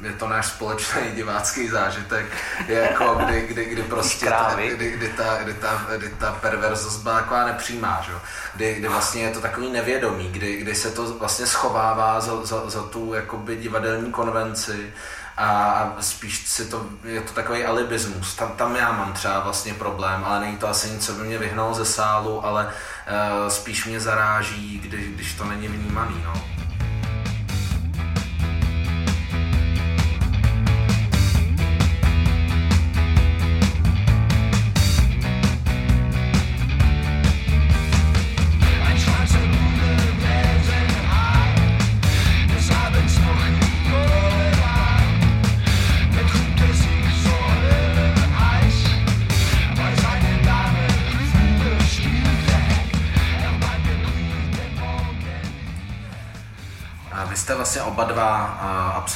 je 0.02 0.14
to 0.14 0.28
náš 0.28 0.46
společný 0.46 1.02
divácký 1.16 1.70
zážitek, 1.70 2.26
je 2.68 2.80
jako 2.80 3.16
kdy, 3.16 3.42
kdy, 3.42 3.66
kdy 3.66 3.84
prostě 3.84 4.26
ta, 4.26 4.56
kdy, 4.56 4.92
kdy, 4.92 5.10
ta, 5.10 5.38
kdy, 5.44 5.54
ta, 5.54 5.86
kdy 5.98 6.10
ta 6.10 6.32
perverzost 6.32 7.04
byla 7.04 7.20
taková 7.20 7.46
nepřímá, 7.46 8.02
že? 8.06 8.12
Kdy, 8.56 8.76
kdy 8.76 8.88
vlastně 8.88 9.24
je 9.24 9.32
to 9.32 9.42
takový 9.42 9.72
nevědomí, 9.72 10.30
kdy, 10.32 10.58
kdy 10.58 10.76
se 10.76 10.92
to 10.92 11.14
vlastně 11.14 11.46
schovává 11.46 12.20
za, 12.20 12.46
za, 12.46 12.70
za 12.70 12.84
tu 12.84 13.14
jakoby 13.14 13.56
divadelní 13.56 14.12
konvenci 14.12 14.94
a 15.38 15.96
spíš 16.00 16.48
si 16.48 16.66
to, 16.66 16.86
je 17.04 17.22
to 17.22 17.34
takový 17.34 17.66
alibismus. 17.66 18.36
Tam, 18.36 18.52
tam 18.52 18.76
já 18.76 18.92
mám 18.92 19.14
třeba 19.14 19.40
vlastně 19.40 19.74
problém, 19.74 20.24
ale 20.26 20.40
není 20.40 20.58
to 20.58 20.70
asi 20.70 20.90
nic, 20.90 21.06
co 21.06 21.14
by 21.14 21.24
mě 21.24 21.38
vyhnalo 21.38 21.74
ze 21.74 21.86
sálu, 21.86 22.46
ale 22.46 22.66
uh, 22.66 23.50
spíš 23.50 23.86
mě 23.86 24.00
zaráží, 24.00 24.80
když, 24.80 25.08
když 25.08 25.34
to 25.34 25.44
není 25.44 25.68
vnímaný. 25.68 26.24
No. 26.26 26.57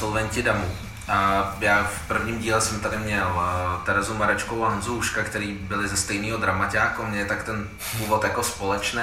Absolventi 0.02 0.42
DAMu. 0.42 0.76
A 1.08 1.52
já 1.60 1.84
v 1.84 2.08
prvním 2.08 2.38
díle 2.38 2.60
jsem 2.60 2.80
tady 2.80 2.96
měl 2.96 3.42
Terezu 3.86 4.14
Marečkovou 4.14 4.64
a 4.64 4.68
Hanzu 4.68 4.94
Uška, 4.94 5.22
který 5.22 5.52
byli 5.52 5.88
ze 5.88 5.96
stejného 5.96 6.38
dramaťáku, 6.38 7.06
mě 7.06 7.24
tak 7.24 7.42
ten 7.42 7.68
původ 7.98 8.24
jako 8.24 8.42
společný. 8.42 9.02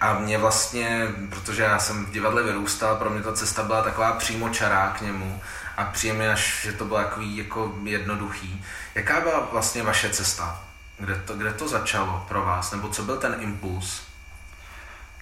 A 0.00 0.14
mě 0.18 0.38
vlastně, 0.38 1.08
protože 1.30 1.62
já 1.62 1.78
jsem 1.78 2.06
v 2.06 2.10
divadle 2.10 2.42
vyrůstal, 2.42 2.96
pro 2.96 3.10
mě 3.10 3.22
ta 3.22 3.32
cesta 3.32 3.62
byla 3.62 3.82
taková 3.82 4.12
přímo 4.12 4.48
čará 4.48 4.94
k 4.98 5.00
němu 5.00 5.40
a 5.76 5.84
příjemně 5.84 6.32
až, 6.32 6.60
že 6.62 6.72
to 6.72 6.84
bylo 6.84 6.98
takový 6.98 7.36
jako 7.36 7.74
jednoduchý. 7.84 8.64
Jaká 8.94 9.20
byla 9.20 9.48
vlastně 9.52 9.82
vaše 9.82 10.10
cesta? 10.10 10.60
Kde 10.98 11.14
to, 11.14 11.34
kde 11.34 11.52
to 11.52 11.68
začalo 11.68 12.24
pro 12.28 12.42
vás? 12.42 12.72
Nebo 12.72 12.88
co 12.88 13.02
byl 13.02 13.16
ten 13.16 13.36
impuls? 13.40 14.02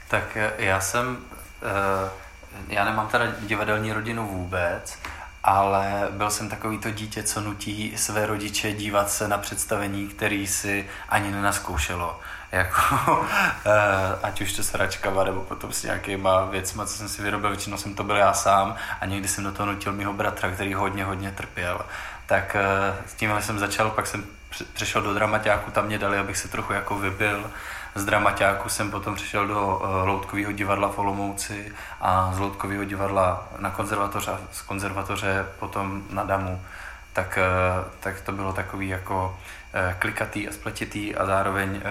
Tak 0.08 0.38
já 0.58 0.80
jsem 0.80 1.16
uh 1.16 2.24
já 2.68 2.84
nemám 2.84 3.08
teda 3.08 3.25
divadelní 3.40 3.92
rodinu 3.92 4.28
vůbec, 4.28 4.99
ale 5.44 6.08
byl 6.11 6.30
jsem 6.30 6.49
takový 6.49 6.78
to 6.78 6.90
dítě, 6.90 7.23
co 7.23 7.40
nutí 7.40 7.92
své 7.96 8.26
rodiče 8.26 8.73
dívat 8.73 9.11
se 9.11 9.28
na 9.28 9.38
představení, 9.38 10.08
který 10.08 10.46
si 10.46 10.88
ani 11.08 11.30
nenaskoušelo. 11.30 12.20
Jako, 12.52 13.26
eh, 13.66 14.18
ať 14.23 14.40
už 14.40 14.52
to 14.52 14.62
sračka, 14.62 15.25
nebo 15.25 15.40
potom 15.40 15.73
s 15.73 15.82
nějakýma 15.82 16.44
věcma, 16.44 16.87
co 16.87 16.96
jsem 16.96 17.08
si 17.08 17.23
vyrobil, 17.23 17.50
většinou 17.50 17.76
jsem 17.76 17.94
to 17.94 18.04
byl 18.04 18.16
já 18.16 18.32
sám 18.32 18.76
a 19.00 19.06
někdy 19.06 19.28
jsem 19.28 19.44
do 19.44 19.52
toho 19.52 19.73
nutil 19.73 19.92
mého 19.92 20.12
bratra, 20.12 20.50
který 20.50 20.75
hodně, 20.75 21.04
hodně 21.04 21.32
trpěl. 21.32 21.80
Tak 22.26 22.56
eh, 22.56 22.94
s 23.06 23.14
tímhle 23.14 23.42
jsem 23.42 23.58
začal, 23.58 23.90
pak 23.90 24.06
jsem 24.06 24.25
přešel 24.73 25.02
do 25.02 25.14
dramaťáku, 25.14 25.70
tam 25.70 25.87
mě 25.87 25.99
dali, 25.99 26.18
abych 26.18 26.37
se 26.37 26.49
trochu 26.49 26.73
jako 26.73 26.99
vybil 26.99 27.50
z 27.95 28.05
dramaťáku 28.05 28.69
jsem 28.69 28.91
potom 28.91 29.15
přišel 29.15 29.47
do 29.47 29.67
uh, 29.67 30.09
Loutkového 30.09 30.53
divadla 30.53 30.89
v 30.89 30.99
Olomouci 30.99 31.73
a 32.01 32.33
z 32.35 32.39
Loutkového 32.39 32.85
divadla 32.85 33.49
na 33.59 33.71
konzervatoře 33.71 34.31
a 34.31 34.39
z 34.53 34.63
konzervatoře 34.63 35.47
potom 35.59 36.03
na 36.11 36.25
Damu. 36.25 36.63
Tak, 37.13 37.39
uh, 37.39 37.93
tak 38.01 38.21
to 38.21 38.33
bylo 38.33 38.53
takový 38.53 38.89
jako 38.89 39.39
uh, 39.75 39.93
klikatý 39.99 40.49
a 40.49 40.53
spletitý 40.53 41.17
a 41.17 41.27
zároveň 41.27 41.83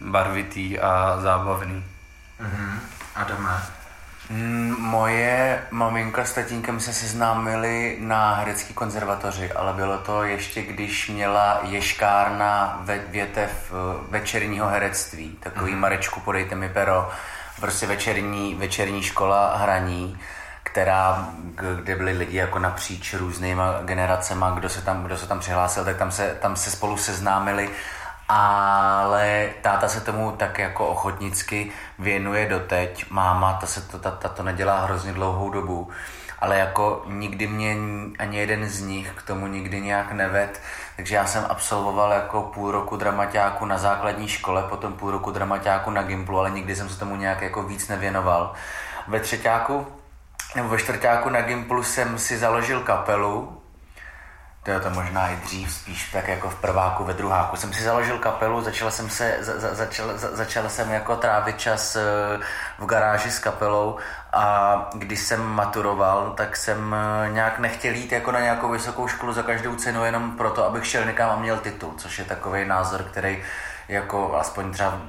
barvitý 0.00 0.80
a 0.80 1.20
zábavný. 1.20 1.84
Mm-hmm. 2.40 2.78
Adame? 3.14 3.75
Mm, 4.30 4.76
moje 4.78 5.62
maminka 5.70 6.24
s 6.24 6.32
tatínkem 6.32 6.80
se 6.80 6.92
seznámili 6.92 7.96
na 8.00 8.34
herecké 8.34 8.74
konzervatoři, 8.74 9.52
ale 9.52 9.72
bylo 9.72 9.98
to 9.98 10.22
ještě, 10.22 10.62
když 10.62 11.08
měla 11.08 11.60
ješkárna 11.62 12.80
ve, 12.82 12.98
větev 12.98 13.72
eh, 13.72 14.06
večerního 14.10 14.68
herectví. 14.68 15.36
Takový 15.40 15.72
mm. 15.72 15.80
Marečku, 15.80 16.20
podejte 16.20 16.54
mi 16.54 16.68
pero. 16.68 17.10
Prostě 17.60 17.86
večerní, 17.86 18.54
večerní 18.54 19.02
škola 19.02 19.56
hraní, 19.56 20.18
která, 20.62 21.28
kde 21.76 21.96
byli 21.96 22.12
lidi 22.12 22.36
jako 22.36 22.58
napříč 22.58 23.14
různýma 23.14 23.80
generacema, 23.84 24.50
kdo 24.50 24.68
se 24.68 24.82
tam, 24.82 25.04
kdo 25.04 25.18
se 25.18 25.26
tam 25.26 25.40
přihlásil, 25.40 25.84
tak 25.84 25.96
tam 25.96 26.10
se, 26.10 26.36
tam 26.40 26.56
se 26.56 26.70
spolu 26.70 26.96
seznámili 26.96 27.70
ale 28.28 29.48
táta 29.62 29.88
se 29.88 30.00
tomu 30.00 30.32
tak 30.32 30.58
jako 30.58 30.86
ochotnicky 30.86 31.72
věnuje 31.98 32.48
doteď. 32.48 33.10
Máma, 33.10 33.52
ta, 33.52 33.66
se 33.66 33.80
to, 33.80 33.98
ta, 33.98 34.10
ta 34.10 34.28
to 34.28 34.42
nedělá 34.42 34.80
hrozně 34.80 35.12
dlouhou 35.12 35.50
dobu, 35.50 35.90
ale 36.38 36.58
jako 36.58 37.02
nikdy 37.06 37.46
mě 37.46 37.76
ani 38.18 38.38
jeden 38.38 38.68
z 38.68 38.80
nich 38.80 39.10
k 39.16 39.22
tomu 39.22 39.46
nikdy 39.46 39.80
nějak 39.80 40.12
neved, 40.12 40.60
takže 40.96 41.14
já 41.14 41.26
jsem 41.26 41.46
absolvoval 41.48 42.12
jako 42.12 42.42
půl 42.42 42.70
roku 42.70 42.96
dramaťáku 42.96 43.64
na 43.64 43.78
základní 43.78 44.28
škole, 44.28 44.62
potom 44.62 44.92
půl 44.92 45.10
roku 45.10 45.30
dramaťáku 45.30 45.90
na 45.90 46.02
Gimplu, 46.02 46.38
ale 46.38 46.50
nikdy 46.50 46.76
jsem 46.76 46.88
se 46.88 46.98
tomu 46.98 47.16
nějak 47.16 47.42
jako 47.42 47.62
víc 47.62 47.88
nevěnoval. 47.88 48.52
Ve 49.08 49.20
třetíku 49.20 49.86
nebo 50.56 50.68
ve 50.68 50.78
čtvrtáku 50.78 51.28
na 51.28 51.40
Gimplu 51.40 51.82
jsem 51.82 52.18
si 52.18 52.38
založil 52.38 52.80
kapelu, 52.80 53.62
to 54.66 54.72
je 54.72 54.80
to 54.80 54.90
možná 54.90 55.28
i 55.28 55.36
dřív, 55.36 55.72
spíš 55.72 56.10
tak 56.12 56.28
jako 56.28 56.50
v 56.50 56.54
prváku, 56.54 57.04
ve 57.04 57.14
druháku. 57.14 57.56
Jsem 57.56 57.72
si 57.72 57.82
založil 57.82 58.18
kapelu, 58.18 58.60
začal 58.60 58.90
jsem, 58.90 59.10
se, 59.10 59.36
za, 59.40 59.60
za, 59.60 59.74
začal, 59.74 60.18
za, 60.18 60.36
začal 60.36 60.68
jsem 60.68 60.90
jako 60.90 61.16
trávit 61.16 61.58
čas 61.58 61.96
eh, 61.96 62.02
v 62.78 62.86
garáži 62.86 63.30
s 63.30 63.38
kapelou 63.38 63.96
a 64.32 64.90
když 64.94 65.20
jsem 65.20 65.42
maturoval, 65.42 66.32
tak 66.36 66.56
jsem 66.56 66.94
eh, 66.94 67.30
nějak 67.32 67.58
nechtěl 67.58 67.94
jít 67.94 68.12
jako 68.12 68.32
na 68.32 68.40
nějakou 68.40 68.68
vysokou 68.68 69.08
školu 69.08 69.32
za 69.32 69.42
každou 69.42 69.74
cenu 69.74 70.04
jenom 70.04 70.36
proto, 70.36 70.66
abych 70.66 70.86
šel 70.86 71.04
někam 71.04 71.30
a 71.30 71.36
měl 71.36 71.58
titul, 71.58 71.94
což 71.96 72.18
je 72.18 72.24
takový 72.24 72.64
názor, 72.64 73.02
který 73.02 73.42
jako 73.88 74.36
aspoň 74.38 74.72
třeba 74.72 75.00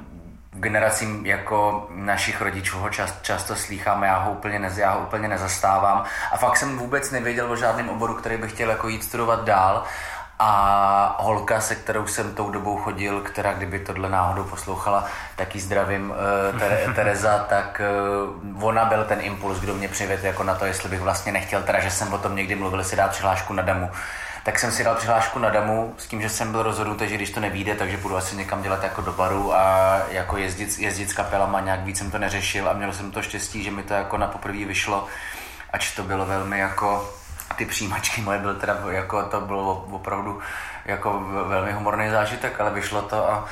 generacím 0.59 1.25
jako 1.25 1.87
našich 1.89 2.41
rodičů 2.41 2.79
ho 2.79 2.89
čas, 2.89 3.13
často 3.21 3.55
slýcháme, 3.55 4.07
já 4.07 4.17
ho, 4.17 4.31
úplně 4.31 4.59
nez, 4.59 4.77
já 4.77 4.91
ho 4.91 4.99
úplně 4.99 5.27
nezastávám. 5.27 6.03
A 6.31 6.37
fakt 6.37 6.57
jsem 6.57 6.77
vůbec 6.77 7.11
nevěděl 7.11 7.51
o 7.51 7.55
žádném 7.55 7.89
oboru, 7.89 8.13
který 8.13 8.37
bych 8.37 8.51
chtěl 8.51 8.69
jako 8.69 8.87
jít 8.87 9.03
studovat 9.03 9.43
dál. 9.43 9.83
A 10.39 11.17
holka, 11.19 11.61
se 11.61 11.75
kterou 11.75 12.07
jsem 12.07 12.35
tou 12.35 12.49
dobou 12.49 12.77
chodil, 12.77 13.21
která 13.21 13.53
kdyby 13.53 13.79
tohle 13.79 14.09
náhodou 14.09 14.43
poslouchala, 14.43 15.05
tak 15.35 15.55
ji 15.55 15.61
zdravím, 15.61 16.09
uh, 16.51 16.59
Tere, 16.59 16.79
Tereza, 16.95 17.45
tak 17.49 17.81
uh, 18.53 18.63
ona 18.63 18.85
byl 18.85 19.03
ten 19.03 19.19
impuls, 19.21 19.59
kdo 19.59 19.73
mě 19.73 19.87
přivedl 19.87 20.25
jako 20.25 20.43
na 20.43 20.55
to, 20.55 20.65
jestli 20.65 20.89
bych 20.89 21.01
vlastně 21.01 21.31
nechtěl, 21.31 21.63
teda, 21.63 21.79
že 21.79 21.91
jsem 21.91 22.13
o 22.13 22.17
tom 22.17 22.35
někdy 22.35 22.55
mluvil, 22.55 22.83
si 22.83 22.95
dát 22.95 23.11
přihlášku 23.11 23.53
na 23.53 23.63
damu 23.63 23.91
tak 24.47 24.59
jsem 24.59 24.71
si 24.71 24.83
dal 24.83 24.95
přihlášku 24.95 25.39
na 25.39 25.49
damu 25.49 25.95
s 25.97 26.07
tím, 26.07 26.21
že 26.21 26.29
jsem 26.29 26.51
byl 26.51 26.63
rozhodnutý, 26.63 27.09
že 27.09 27.15
když 27.15 27.29
to 27.29 27.39
nevíde, 27.39 27.75
takže 27.75 27.97
budu 27.97 28.17
asi 28.17 28.35
někam 28.35 28.61
dělat 28.61 28.83
jako 28.83 29.01
do 29.01 29.11
baru 29.11 29.55
a 29.55 29.97
jako 30.09 30.37
jezdit, 30.37 30.79
jezdit 30.79 31.09
s 31.09 31.13
kapelama, 31.13 31.59
nějak 31.59 31.79
víc 31.79 31.97
jsem 31.97 32.11
to 32.11 32.17
neřešil 32.17 32.69
a 32.69 32.73
měl 32.73 32.93
jsem 32.93 33.11
to 33.11 33.21
štěstí, 33.21 33.63
že 33.63 33.71
mi 33.71 33.83
to 33.83 33.93
jako 33.93 34.17
na 34.17 34.27
poprvé 34.27 34.65
vyšlo, 34.65 35.07
ač 35.73 35.95
to 35.95 36.03
bylo 36.03 36.25
velmi 36.25 36.59
jako 36.59 37.13
ty 37.55 37.65
přijímačky 37.65 38.21
moje 38.21 38.39
byl 38.39 38.55
teda 38.55 38.77
jako, 38.89 39.23
to 39.23 39.41
bylo 39.41 39.87
opravdu 39.91 40.41
jako 40.85 41.19
velmi 41.47 41.73
humorný 41.73 42.09
zážitek, 42.09 42.61
ale 42.61 42.71
vyšlo 42.71 43.01
to 43.01 43.31
a, 43.31 43.45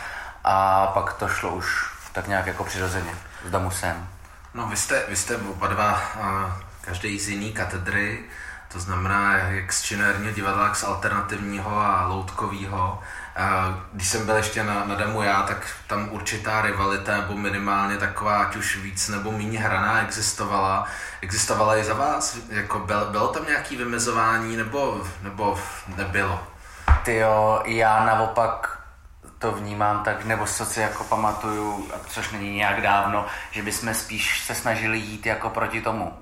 a 0.43 0.87
pak 0.87 1.13
to 1.13 1.27
šlo 1.27 1.49
už 1.49 1.85
tak 2.13 2.27
nějak 2.27 2.45
jako 2.45 2.63
přirozeně 2.63 3.11
s 3.45 3.51
Damusem. 3.51 4.07
No 4.53 4.67
vy 4.67 4.77
jste, 4.77 5.03
vy 5.07 5.15
jste 5.15 5.37
oba 5.37 5.67
dva, 5.67 6.01
každý 6.81 7.19
z 7.19 7.29
jiný 7.29 7.53
katedry, 7.53 8.23
to 8.67 8.79
znamená 8.79 9.38
jak 9.38 9.74
z 9.74 9.81
činérního 9.81 10.34
divadla, 10.34 10.74
z 10.74 10.84
alternativního 10.84 11.79
a 11.79 12.07
loutkového. 12.07 13.00
Když 13.93 14.07
jsem 14.07 14.25
byl 14.25 14.36
ještě 14.36 14.63
na, 14.63 14.86
na 14.86 14.95
demo 14.95 15.24
já, 15.24 15.41
tak 15.41 15.67
tam 15.88 16.10
určitá 16.12 16.62
rivalita, 16.62 17.17
nebo 17.17 17.34
minimálně 17.34 17.98
taková, 17.98 18.38
ať 18.38 18.55
už 18.55 18.77
víc 18.77 19.10
nebo 19.10 19.31
méně 19.31 19.60
hraná, 19.60 20.01
existovala. 20.01 20.86
Existovala 21.22 21.77
i 21.77 21.84
za 21.84 21.93
vás? 21.93 22.38
Jako 22.50 22.79
byl, 22.79 23.05
bylo 23.05 23.27
tam 23.27 23.45
nějaké 23.45 23.77
vymezování, 23.77 24.57
nebo, 24.57 25.01
nebo 25.22 25.60
nebylo? 25.98 26.43
Ty 27.03 27.15
jo, 27.15 27.62
já 27.65 28.05
naopak 28.05 28.79
to 29.39 29.51
vnímám 29.51 30.03
tak, 30.03 30.25
nebo 30.25 30.45
co 30.45 30.65
si 30.65 30.79
jako 30.79 31.03
pamatuju, 31.03 31.91
což 32.07 32.31
není 32.31 32.55
nějak 32.55 32.81
dávno, 32.81 33.25
že 33.51 33.62
bychom 33.62 33.93
spíš 33.93 34.43
se 34.45 34.55
snažili 34.55 34.98
jít 34.98 35.25
jako 35.25 35.50
proti 35.50 35.81
tomu 35.81 36.17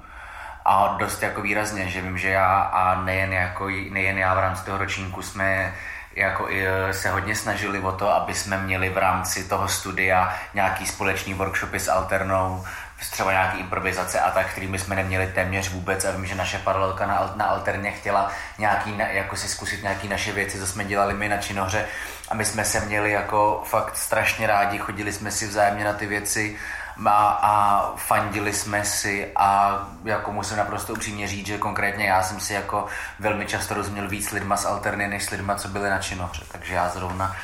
a 0.66 0.96
dost 1.00 1.24
jako 1.24 1.42
výrazně, 1.42 1.90
že 1.90 2.02
vím, 2.02 2.18
že 2.18 2.30
já 2.30 2.62
a 2.62 3.04
nejen, 3.04 3.34
jako, 3.34 3.68
nejen 3.68 4.18
já 4.18 4.34
v 4.34 4.40
rámci 4.40 4.66
toho 4.66 4.78
ročníku 4.78 5.22
jsme 5.22 5.74
jako 6.16 6.50
i 6.50 6.68
e, 6.68 6.94
se 6.94 7.10
hodně 7.10 7.36
snažili 7.36 7.80
o 7.80 7.92
to, 7.92 8.16
aby 8.16 8.34
jsme 8.34 8.58
měli 8.58 8.90
v 8.90 8.98
rámci 8.98 9.44
toho 9.44 9.68
studia 9.68 10.36
nějaký 10.54 10.86
společný 10.86 11.34
workshopy 11.34 11.80
s 11.80 11.88
Alternou, 11.88 12.66
třeba 13.12 13.32
nějaký 13.32 13.60
improvizace 13.60 14.20
a 14.20 14.32
tak, 14.32 14.48
kterými 14.48 14.80
jsme 14.80 14.96
neměli 14.96 15.28
téměř 15.28 15.70
vůbec. 15.70 16.06
A 16.06 16.12
vím, 16.12 16.26
že 16.26 16.36
naše 16.36 16.58
paralelka 16.58 17.08
na, 17.08 17.34
na 17.36 17.46
Alterně 17.46 17.92
chtěla 17.92 18.32
nějaký, 18.58 18.98
jako 18.98 19.36
si 19.36 19.48
zkusit 19.48 19.84
nějaký 19.84 20.08
naše 20.08 20.32
věci, 20.32 20.60
co 20.60 20.68
jsme 20.68 20.86
dělali 20.86 21.14
my 21.14 21.30
na 21.30 21.38
Činohře. 21.38 21.86
A 22.30 22.36
my 22.36 22.46
jsme 22.46 22.66
se 22.66 22.80
měli 22.80 23.12
jako 23.12 23.64
fakt 23.66 23.98
strašně 23.98 24.48
rádi, 24.48 24.78
chodili 24.78 25.14
jsme 25.14 25.32
si 25.32 25.48
vzájemně 25.48 25.86
na 25.86 25.94
ty 25.94 26.06
věci 26.06 26.58
a, 27.06 27.28
a 27.42 27.94
fandili 27.96 28.54
jsme 28.54 28.86
si 28.86 29.32
a 29.36 29.80
jako 30.04 30.32
musím 30.32 30.58
naprosto 30.58 30.94
upřímně 30.94 31.28
říct, 31.28 31.48
že 31.48 31.58
konkrétně 31.58 32.06
já 32.06 32.24
jsem 32.24 32.40
si 32.40 32.54
jako 32.54 32.86
velmi 33.20 33.46
často 33.46 33.74
rozuměl 33.74 34.08
víc 34.08 34.32
lidma 34.32 34.58
z 34.58 34.66
Alterny, 34.66 35.08
než 35.08 35.24
s 35.24 35.30
lidma, 35.30 35.56
co 35.56 35.68
byli 35.68 35.90
na 35.90 36.00
činohře, 36.00 36.44
takže 36.52 36.74
já 36.74 36.90
zrovna 36.90 37.36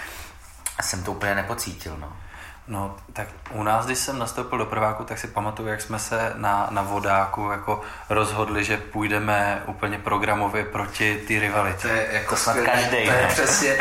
jsem 0.82 1.04
to 1.04 1.12
úplně 1.12 1.36
nepocítil, 1.36 1.98
no. 1.98 2.14
No, 2.70 2.96
tak 3.14 3.28
u 3.52 3.64
nás, 3.64 3.86
když 3.86 3.98
jsem 4.00 4.20
nastoupil 4.20 4.58
do 4.58 4.66
prváku, 4.66 5.04
tak 5.04 5.18
si 5.20 5.28
pamatuju, 5.28 5.68
jak 5.68 5.82
jsme 5.82 6.00
se 6.00 6.34
na, 6.36 6.68
na 6.72 6.82
vodáku 6.82 7.50
jako 7.52 7.82
rozhodli, 8.10 8.64
že 8.64 8.78
půjdeme 8.78 9.64
úplně 9.66 9.98
programově 9.98 10.64
proti 10.64 11.24
ty 11.28 11.40
rivalitě. 11.40 11.82
To 11.82 11.88
je 11.88 12.08
jako 12.12 12.36
To 12.36 12.42
snad 12.42 12.58
každej, 12.58 13.06
To 13.06 13.12
je 13.12 13.22
ne? 13.22 13.28
přesně 13.28 13.70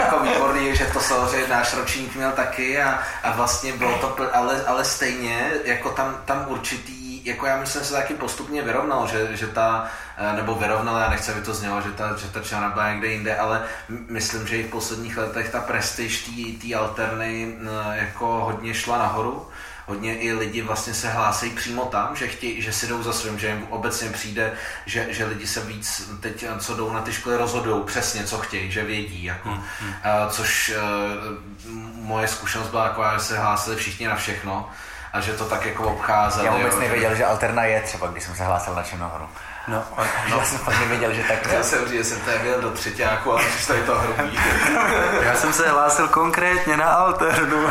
jako 0.00 0.18
výborný, 0.22 0.76
že 0.76 0.84
to 0.84 1.00
samozřejmě 1.00 1.48
náš 1.48 1.74
ročník 1.74 2.14
měl 2.16 2.32
taky 2.32 2.82
a, 2.82 2.98
a 3.22 3.32
vlastně 3.32 3.72
bylo 3.72 3.98
to, 3.98 4.36
ale, 4.36 4.64
ale 4.66 4.84
stejně, 4.84 5.50
jako 5.64 5.90
tam, 5.90 6.16
tam 6.24 6.44
určitý, 6.48 7.13
jako 7.24 7.46
já 7.46 7.56
myslím, 7.56 7.82
že 7.82 7.88
se 7.88 7.94
taky 7.94 8.14
postupně 8.14 8.62
vyrovnal, 8.62 9.06
že, 9.06 9.36
že 9.36 9.46
ta, 9.46 9.86
eh, 10.16 10.36
nebo 10.36 10.54
vyrovnal, 10.54 10.98
já 10.98 11.10
nechci, 11.10 11.32
aby 11.32 11.40
to 11.40 11.54
znělo, 11.54 11.80
že 11.80 11.90
ta, 11.90 12.16
že 12.16 12.28
ta 12.28 12.40
čára 12.40 12.68
byla 12.68 12.92
někde 12.92 13.08
jinde, 13.08 13.36
ale 13.36 13.62
myslím, 13.88 14.46
že 14.46 14.56
i 14.56 14.62
v 14.62 14.70
posledních 14.70 15.16
letech 15.16 15.50
ta 15.50 15.60
prestiž 15.60 16.30
té- 16.62 16.74
alterny 16.74 17.56
eh, 17.60 17.96
jako 17.96 18.26
hodně 18.26 18.74
šla 18.74 18.98
nahoru 18.98 19.48
hodně 19.86 20.16
i 20.16 20.32
lidi 20.32 20.62
vlastně 20.62 20.94
se 20.94 21.08
hlásí 21.08 21.50
přímo 21.50 21.84
tam, 21.84 22.16
že, 22.16 22.28
chtějí, 22.28 22.62
že 22.62 22.72
si 22.72 22.86
jdou 22.86 23.02
za 23.02 23.12
svým, 23.12 23.38
že 23.38 23.48
jim 23.48 23.66
obecně 23.70 24.10
přijde, 24.10 24.52
že, 24.86 25.06
že 25.10 25.24
lidi 25.24 25.46
se 25.46 25.60
víc 25.60 26.12
teď, 26.20 26.44
co 26.58 26.74
jdou 26.74 26.92
na 26.92 27.00
ty 27.00 27.12
školy, 27.12 27.36
rozhodují 27.36 27.84
přesně, 27.84 28.24
co 28.24 28.38
chtějí, 28.38 28.70
že 28.70 28.84
vědí. 28.84 29.24
Jako. 29.24 29.48
Hmm, 29.48 29.62
hmm. 29.80 29.94
Což 30.30 30.74
moje 31.94 32.28
zkušenost 32.28 32.68
byla 32.68 32.88
taková, 32.88 33.18
že 33.18 33.24
se 33.24 33.38
hlásili 33.38 33.76
všichni 33.76 34.08
na 34.08 34.16
všechno 34.16 34.70
a 35.14 35.20
že 35.20 35.32
to 35.32 35.44
tak 35.44 35.66
jako 35.66 35.88
obcházeli. 35.88 36.46
Já 36.46 36.56
vůbec 36.56 36.74
jo, 36.74 36.80
nevěděl, 36.80 37.14
že 37.14 37.24
Alterna 37.24 37.64
je 37.64 37.80
třeba, 37.80 38.06
když 38.06 38.24
jsem 38.24 38.34
se 38.34 38.44
hlásil 38.44 38.74
na 38.74 38.82
Černohoru. 38.82 39.28
No, 39.68 39.84
No. 40.30 40.36
Já 40.38 40.44
jsem 40.44 40.58
fakt 40.58 40.80
nevěděl, 40.80 41.12
že 41.12 41.22
tak 41.28 41.52
Já 41.52 41.62
jsem 41.62 41.88
říct, 41.88 41.92
že 41.92 42.04
jsem 42.04 42.20
tady 42.20 42.38
byl 42.38 42.60
do 42.60 42.70
třetíku, 42.70 43.32
ale 43.32 43.42
přišlo 43.44 43.74
tady 43.74 43.86
to 43.86 43.98
hrubý. 43.98 44.38
Já 45.22 45.34
jsem 45.34 45.52
se 45.52 45.68
hlásil 45.68 46.08
konkrétně 46.08 46.76
na 46.76 46.84
Alternu 46.84 47.66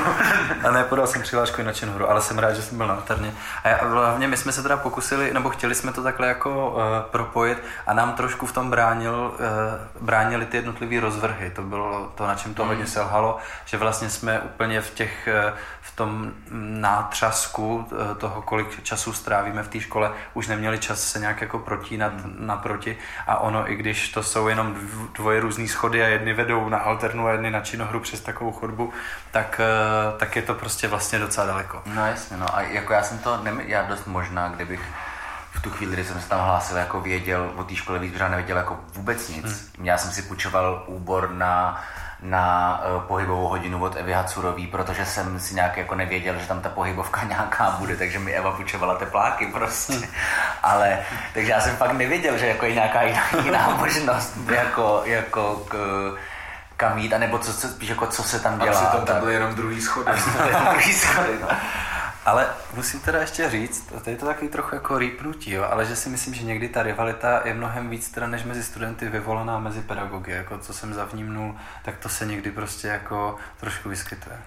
a 0.68 0.72
nepodal 0.72 1.08
jsem 1.08 1.22
přihlášku 1.22 1.62
i 1.62 1.64
na 1.64 1.74
Čenhoru, 1.74 2.10
ale 2.10 2.22
jsem 2.22 2.40
rád, 2.40 2.54
že 2.54 2.62
jsem 2.62 2.78
byl 2.78 2.88
na 2.88 2.94
Alterně. 2.94 3.34
A 3.64 3.70
já, 3.70 3.78
hlavně 3.88 4.28
my 4.28 4.38
jsme 4.38 4.52
se 4.52 4.64
teda 4.64 4.78
pokusili, 4.78 5.34
nebo 5.34 5.50
chtěli 5.50 5.76
jsme 5.76 5.94
to 5.94 6.04
takhle 6.04 6.28
jako 6.28 6.70
uh, 6.70 7.12
propojit 7.12 7.64
a 7.88 7.94
nám 7.94 8.14
trošku 8.14 8.46
v 8.46 8.52
tom 8.52 8.70
bránil, 8.70 9.34
uh, 9.34 10.06
bránili 10.06 10.46
ty 10.46 10.58
jednotlivé 10.58 11.00
rozvrhy. 11.00 11.50
To 11.50 11.62
bylo 11.62 12.12
to, 12.16 12.28
na 12.28 12.36
čem 12.36 12.54
to 12.54 12.66
hodně 12.66 12.88
selhalo, 12.88 13.38
že 13.66 13.78
vlastně 13.78 14.10
jsme 14.10 14.40
úplně 14.40 14.82
v 14.82 14.90
těch, 14.90 15.30
uh, 15.48 15.58
v 15.82 15.96
tom 15.96 16.32
nátřasku 16.80 17.76
uh, 17.76 18.18
toho, 18.18 18.42
kolik 18.42 18.84
času 18.84 19.14
strávíme 19.14 19.64
v 19.64 19.68
té 19.68 19.80
škole, 19.80 20.12
už 20.34 20.48
neměli 20.48 20.80
čas 20.80 21.04
se 21.04 21.20
nějak 21.20 21.42
jako 21.42 21.60
protínat 21.84 22.14
naproti 22.40 22.98
a 23.28 23.38
ono, 23.40 23.72
i 23.72 23.76
když 23.76 24.10
to 24.10 24.24
jsou 24.24 24.48
jenom 24.48 24.74
dv- 24.74 25.08
dvoje 25.14 25.40
různé 25.40 25.68
schody 25.68 26.04
a 26.04 26.08
jedny 26.08 26.34
vedou 26.34 26.70
na 26.70 26.78
alternu 26.78 27.28
a 27.28 27.32
jedny 27.32 27.52
na 27.52 27.62
činohru 27.62 28.00
přes 28.00 28.22
takovou 28.22 28.52
chodbu, 28.52 28.94
tak, 29.32 29.62
eh, 29.64 30.18
tak 30.18 30.36
je 30.36 30.42
to 30.42 30.54
prostě 30.54 30.88
vlastně 30.88 31.20
docela 31.20 31.48
daleko. 31.48 31.82
No 31.86 32.06
jasně, 32.06 32.38
no 32.38 32.56
a 32.56 32.62
jako 32.62 32.94
já 32.94 33.04
jsem 33.04 33.20
to, 33.20 33.38
nem, 33.44 33.62
já 33.62 33.84
dost 33.84 34.08
možná, 34.08 34.48
kdybych 34.48 34.82
v 35.52 35.62
tu 35.62 35.70
chvíli, 35.70 35.94
kdy 35.94 36.06
jsem 36.06 36.22
se 36.22 36.30
tam 36.30 36.46
hlásil, 36.46 36.78
jako 36.78 37.02
věděl 37.02 37.52
o 37.56 37.64
té 37.64 37.76
škole 37.76 38.00
víc, 38.00 38.14
nevěděl 38.20 38.58
jako 38.58 38.80
vůbec 38.94 39.30
nic. 39.30 39.46
Hmm. 39.78 39.86
Já 39.86 39.98
jsem 39.98 40.12
si 40.12 40.22
půjčoval 40.22 40.84
úbor 40.88 41.30
na, 41.32 41.84
na 42.24 42.80
uh, 42.96 43.02
pohybovou 43.04 43.48
hodinu 43.48 43.84
od 43.84 43.96
Evy 43.96 44.14
Hacurový, 44.14 44.68
protože 44.68 45.06
jsem 45.06 45.40
si 45.40 45.56
nějak 45.56 45.78
jako 45.78 45.96
nevěděl, 45.96 46.40
že 46.40 46.48
tam 46.48 46.62
ta 46.62 46.70
pohybovka 46.70 47.24
nějaká 47.28 47.76
bude, 47.80 47.96
takže 47.96 48.20
mi 48.20 48.32
Eva 48.34 48.52
půjčovala 48.52 48.96
tepláky 48.96 49.46
prostě. 49.46 49.94
Ale, 50.64 51.00
takže 51.34 51.52
já 51.52 51.62
jsem 51.62 51.76
fakt 51.78 51.92
nevěděl, 51.94 52.38
že 52.38 52.48
jako 52.48 52.66
je 52.66 52.74
nějaká 52.74 53.02
jiná, 53.02 53.24
jiná 53.44 53.70
možnost, 53.70 54.34
jako, 54.56 55.02
jako 55.06 55.66
k, 55.70 55.76
kam 56.78 56.98
jít, 56.98 57.14
anebo 57.14 57.40
co, 57.40 57.54
co, 57.54 57.68
jako 57.82 58.08
co 58.08 58.24
se 58.24 58.40
tam 58.40 58.62
A 58.62 58.64
dělá. 58.64 58.82
přitom 58.82 59.06
tam 59.06 59.20
byly 59.20 59.34
jenom 59.34 59.56
druhý 59.56 59.82
schody. 59.82 60.12
To 60.38 60.44
je 60.48 60.56
druhý 60.70 60.94
schody, 60.94 61.38
no. 61.42 61.48
Ale 62.26 62.48
musím 62.74 63.00
teda 63.00 63.20
ještě 63.20 63.50
říct, 63.50 63.94
to 64.04 64.10
je 64.10 64.16
to 64.16 64.26
takový 64.26 64.48
trochu 64.52 64.76
jako 64.76 64.98
rýpnutí, 64.98 65.52
jo, 65.52 65.68
ale 65.72 65.86
že 65.86 65.96
si 65.96 66.10
myslím, 66.10 66.34
že 66.34 66.44
někdy 66.44 66.70
ta 66.70 66.84
rivalita 66.84 67.42
je 67.48 67.54
mnohem 67.54 67.90
víc 67.90 68.10
teda 68.10 68.28
než 68.28 68.44
mezi 68.44 68.64
studenty 68.64 69.10
vyvolaná 69.10 69.60
mezi 69.60 69.82
pedagogy, 69.82 70.32
jako 70.32 70.58
co 70.58 70.74
jsem 70.74 70.94
zavnímnul, 70.94 71.56
tak 71.84 71.98
to 71.98 72.10
se 72.10 72.26
někdy 72.26 72.52
prostě 72.52 72.88
jako 72.88 73.38
trošku 73.60 73.90
vyskytuje. 73.90 74.38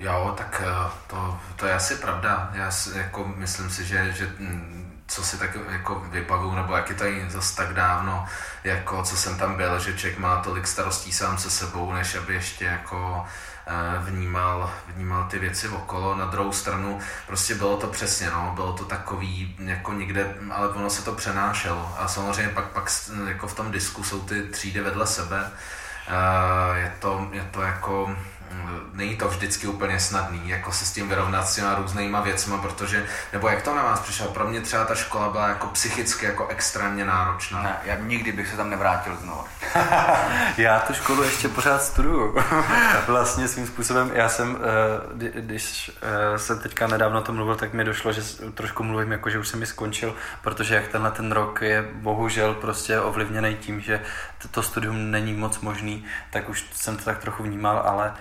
Jo, 0.00 0.34
tak 0.38 0.62
eh, 0.66 0.90
to, 1.06 1.38
to 1.56 1.66
je 1.66 1.74
asi 1.74 1.94
pravda. 1.94 2.50
Já 2.54 2.70
si, 2.70 2.98
jako, 2.98 3.32
myslím 3.36 3.70
si, 3.70 3.84
že, 3.84 4.12
že 4.12 4.26
mm, 4.38 5.02
co 5.06 5.24
si 5.24 5.38
tak 5.38 5.58
jako 5.68 5.94
vybavu, 5.94 6.54
nebo 6.54 6.76
jak 6.76 6.88
je 6.88 6.94
to 6.94 7.04
zase 7.28 7.56
tak 7.56 7.74
dávno, 7.74 8.26
jako 8.64 9.02
co 9.02 9.16
jsem 9.16 9.38
tam 9.38 9.56
byl, 9.56 9.78
že 9.78 9.96
člověk 9.96 10.18
má 10.18 10.36
tolik 10.36 10.66
starostí 10.66 11.12
sám 11.12 11.38
se 11.38 11.50
sebou, 11.50 11.92
než 11.92 12.14
aby 12.14 12.34
ještě 12.34 12.64
jako 12.64 13.26
vnímal, 13.98 14.70
vnímal 14.88 15.24
ty 15.24 15.38
věci 15.38 15.68
okolo. 15.68 16.14
Na 16.14 16.26
druhou 16.26 16.52
stranu 16.52 16.98
prostě 17.26 17.54
bylo 17.54 17.76
to 17.76 17.86
přesně, 17.86 18.30
no, 18.30 18.52
bylo 18.54 18.72
to 18.72 18.84
takový 18.84 19.56
jako 19.58 19.92
někde, 19.92 20.34
ale 20.50 20.68
ono 20.68 20.90
se 20.90 21.04
to 21.04 21.12
přenášelo. 21.12 21.94
A 21.98 22.08
samozřejmě 22.08 22.52
pak, 22.52 22.64
pak 22.64 22.90
jako 23.28 23.46
v 23.46 23.54
tom 23.54 23.72
disku 23.72 24.04
jsou 24.04 24.20
ty 24.20 24.42
třídy 24.42 24.80
vedle 24.80 25.06
sebe. 25.06 25.50
Je 26.74 26.92
to, 26.98 27.28
je 27.32 27.48
to 27.50 27.62
jako 27.62 28.16
není 28.92 29.16
to 29.16 29.28
vždycky 29.28 29.66
úplně 29.66 30.00
snadný, 30.00 30.48
jako 30.48 30.72
se 30.72 30.84
s 30.86 30.92
tím 30.92 31.08
vyrovnat 31.08 31.48
s 31.48 31.54
těma 31.54 31.74
různýma 31.74 32.20
věcma, 32.20 32.58
protože, 32.58 33.06
nebo 33.32 33.48
jak 33.48 33.62
to 33.62 33.74
na 33.74 33.82
vás 33.82 34.00
přišlo, 34.00 34.26
pro 34.26 34.46
mě 34.48 34.60
třeba 34.60 34.84
ta 34.84 34.94
škola 34.94 35.28
byla 35.28 35.48
jako 35.48 35.66
psychicky 35.66 36.26
jako 36.26 36.46
extrémně 36.48 37.04
náročná. 37.04 37.62
Ne, 37.62 37.76
já 37.84 37.94
nikdy 37.96 38.32
bych 38.32 38.48
se 38.48 38.56
tam 38.56 38.70
nevrátil 38.70 39.16
znovu. 39.16 39.44
Já 40.56 40.80
tu 40.80 40.94
školu 40.94 41.22
ještě 41.22 41.48
pořád 41.48 41.82
studuju. 41.82 42.36
vlastně 43.06 43.48
svým 43.48 43.66
způsobem, 43.66 44.10
já 44.14 44.28
jsem, 44.28 44.58
eh, 44.60 45.14
kdy- 45.14 45.32
když 45.36 45.90
eh, 46.34 46.38
jsem 46.38 46.58
teďka 46.58 46.86
nedávno 46.86 47.18
o 47.18 47.22
tom 47.22 47.36
mluvil, 47.36 47.56
tak 47.56 47.72
mi 47.72 47.84
došlo, 47.84 48.12
že 48.12 48.22
trošku 48.54 48.82
mluvím 48.82 49.12
jako, 49.12 49.30
že 49.30 49.38
už 49.38 49.48
jsem 49.48 49.60
mi 49.60 49.66
skončil, 49.66 50.14
protože 50.42 50.74
jak 50.74 50.88
tenhle 50.88 51.10
ten 51.10 51.32
rok 51.32 51.62
je 51.62 51.88
bohužel 51.94 52.54
prostě 52.54 53.00
ovlivněný 53.00 53.54
tím, 53.54 53.80
že 53.80 54.00
to- 54.42 54.48
to 54.48 54.62
studium 54.62 55.10
není 55.10 55.32
moc 55.34 55.60
možný, 55.60 56.04
tak 56.30 56.48
už 56.48 56.64
jsem 56.72 56.96
to 56.96 57.04
tak 57.04 57.18
trochu 57.18 57.42
vnímal, 57.42 57.82
ale 57.86 58.14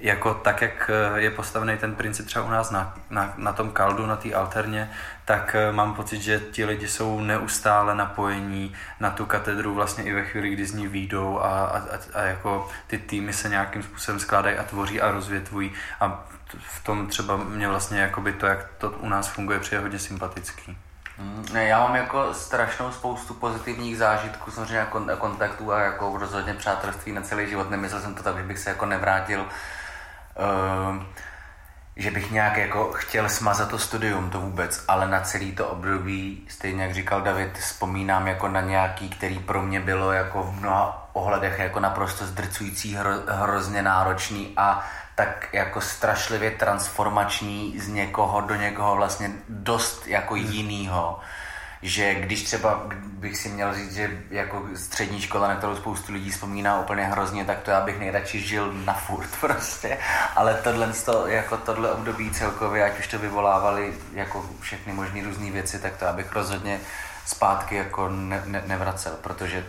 jako 0.00 0.34
tak, 0.34 0.62
jak 0.62 0.90
eh, 0.90 1.20
je 1.20 1.30
postavený 1.30 1.78
ten 1.78 1.94
princip 1.94 2.26
třeba 2.26 2.44
u 2.44 2.50
nás 2.50 2.70
na, 2.70 2.94
na, 3.10 3.34
na 3.36 3.52
tom 3.52 3.70
kaldu, 3.70 4.06
na 4.06 4.16
té 4.16 4.34
alterně, 4.34 4.90
tak 5.24 5.54
eh, 5.54 5.72
mám 5.72 5.94
pocit, 5.94 6.22
že 6.22 6.40
ti 6.40 6.64
lidi 6.64 6.88
jsou 6.88 7.20
neustále 7.20 7.94
napojení 7.94 8.74
na 9.00 9.10
tu 9.10 9.26
katedru 9.26 9.74
vlastně 9.74 10.04
i 10.04 10.12
ve 10.12 10.24
chvíli, 10.24 10.50
kdy 10.50 10.66
z 10.66 10.74
ní 10.74 10.88
výjdou 10.88 11.38
a, 11.38 11.64
a, 11.64 11.82
a, 12.14 12.22
jako 12.22 12.68
ty 12.86 12.98
týmy 12.98 13.32
se 13.32 13.48
nějakým 13.48 13.82
způsobem 13.82 14.20
skládají 14.20 14.56
a 14.56 14.62
tvoří 14.62 15.00
a 15.00 15.10
rozvětvují 15.10 15.72
a 16.00 16.24
v 16.58 16.84
tom 16.84 17.06
třeba 17.06 17.36
mě 17.36 17.68
vlastně 17.68 18.00
jakoby 18.00 18.32
to, 18.32 18.46
jak 18.46 18.66
to 18.78 18.90
u 18.90 19.08
nás 19.08 19.28
funguje, 19.28 19.60
přijde 19.60 19.82
hodně 19.82 19.98
sympatický. 19.98 20.76
Mm, 21.18 21.44
Ne, 21.52 21.64
já 21.64 21.80
mám 21.80 21.96
jako 21.96 22.34
strašnou 22.34 22.92
spoustu 22.92 23.34
pozitivních 23.34 23.98
zážitků, 23.98 24.50
samozřejmě 24.50 24.76
jako 24.76 25.00
kontaktů 25.18 25.72
a 25.72 25.80
jako 25.80 26.18
rozhodně 26.18 26.54
přátelství 26.54 27.12
na 27.12 27.22
celý 27.22 27.48
život. 27.48 27.70
Nemyslel 27.70 28.00
jsem 28.00 28.14
to 28.14 28.22
tak, 28.22 28.36
že 28.36 28.42
bych 28.42 28.58
se 28.58 28.70
jako 28.70 28.86
nevrátil, 28.86 29.40
uh, 29.40 31.02
že 31.96 32.10
bych 32.10 32.30
nějak 32.30 32.56
jako 32.56 32.92
chtěl 32.92 33.28
smazat 33.28 33.70
to 33.70 33.78
studium, 33.78 34.30
to 34.30 34.40
vůbec, 34.40 34.84
ale 34.88 35.08
na 35.08 35.20
celý 35.20 35.52
to 35.52 35.68
období, 35.68 36.46
stejně 36.48 36.82
jak 36.82 36.94
říkal 36.94 37.20
David, 37.22 37.58
vzpomínám 37.58 38.26
jako 38.26 38.48
na 38.48 38.60
nějaký, 38.60 39.10
který 39.10 39.38
pro 39.38 39.62
mě 39.62 39.80
bylo 39.80 40.12
jako 40.12 40.42
v 40.42 40.60
mnoha 40.60 41.10
ohledech 41.12 41.58
jako 41.58 41.80
naprosto 41.80 42.26
zdrcující, 42.26 42.94
hro, 42.94 43.10
hrozně 43.26 43.82
náročný 43.82 44.52
a 44.56 44.86
tak 45.18 45.48
jako 45.52 45.80
strašlivě 45.80 46.50
transformační 46.50 47.74
z 47.78 47.88
někoho 47.88 48.40
do 48.40 48.54
někoho 48.54 48.96
vlastně 48.96 49.30
dost 49.48 50.06
jako 50.06 50.36
jinýho 50.36 51.20
že 51.82 52.14
když 52.14 52.42
třeba 52.42 52.82
bych 53.02 53.36
si 53.36 53.48
měl 53.48 53.74
říct, 53.74 53.94
že 53.94 54.22
jako 54.30 54.62
střední 54.74 55.20
škola, 55.20 55.48
na 55.48 55.56
kterou 55.56 55.76
spoustu 55.76 56.12
lidí 56.12 56.30
vzpomíná 56.30 56.80
úplně 56.80 57.04
hrozně, 57.04 57.44
tak 57.44 57.58
to 57.58 57.70
já 57.70 57.80
bych 57.80 57.98
nejradši 57.98 58.40
žil 58.40 58.72
na 58.72 58.92
furt 58.92 59.28
prostě. 59.40 59.98
Ale 60.36 60.54
tohle, 60.54 60.92
to, 61.04 61.26
jako 61.26 61.56
tohle 61.56 61.92
období 61.92 62.30
celkově, 62.30 62.84
ať 62.84 62.98
už 62.98 63.06
to 63.06 63.18
vyvolávali 63.18 63.94
jako 64.12 64.46
všechny 64.60 64.92
možné 64.92 65.24
různé 65.24 65.50
věci, 65.50 65.78
tak 65.78 65.96
to 65.96 66.04
já 66.04 66.12
bych 66.12 66.32
rozhodně 66.32 66.80
zpátky 67.26 67.74
jako 67.76 68.08
ne, 68.08 68.42
ne, 68.46 68.62
nevracel, 68.66 69.12
protože 69.22 69.66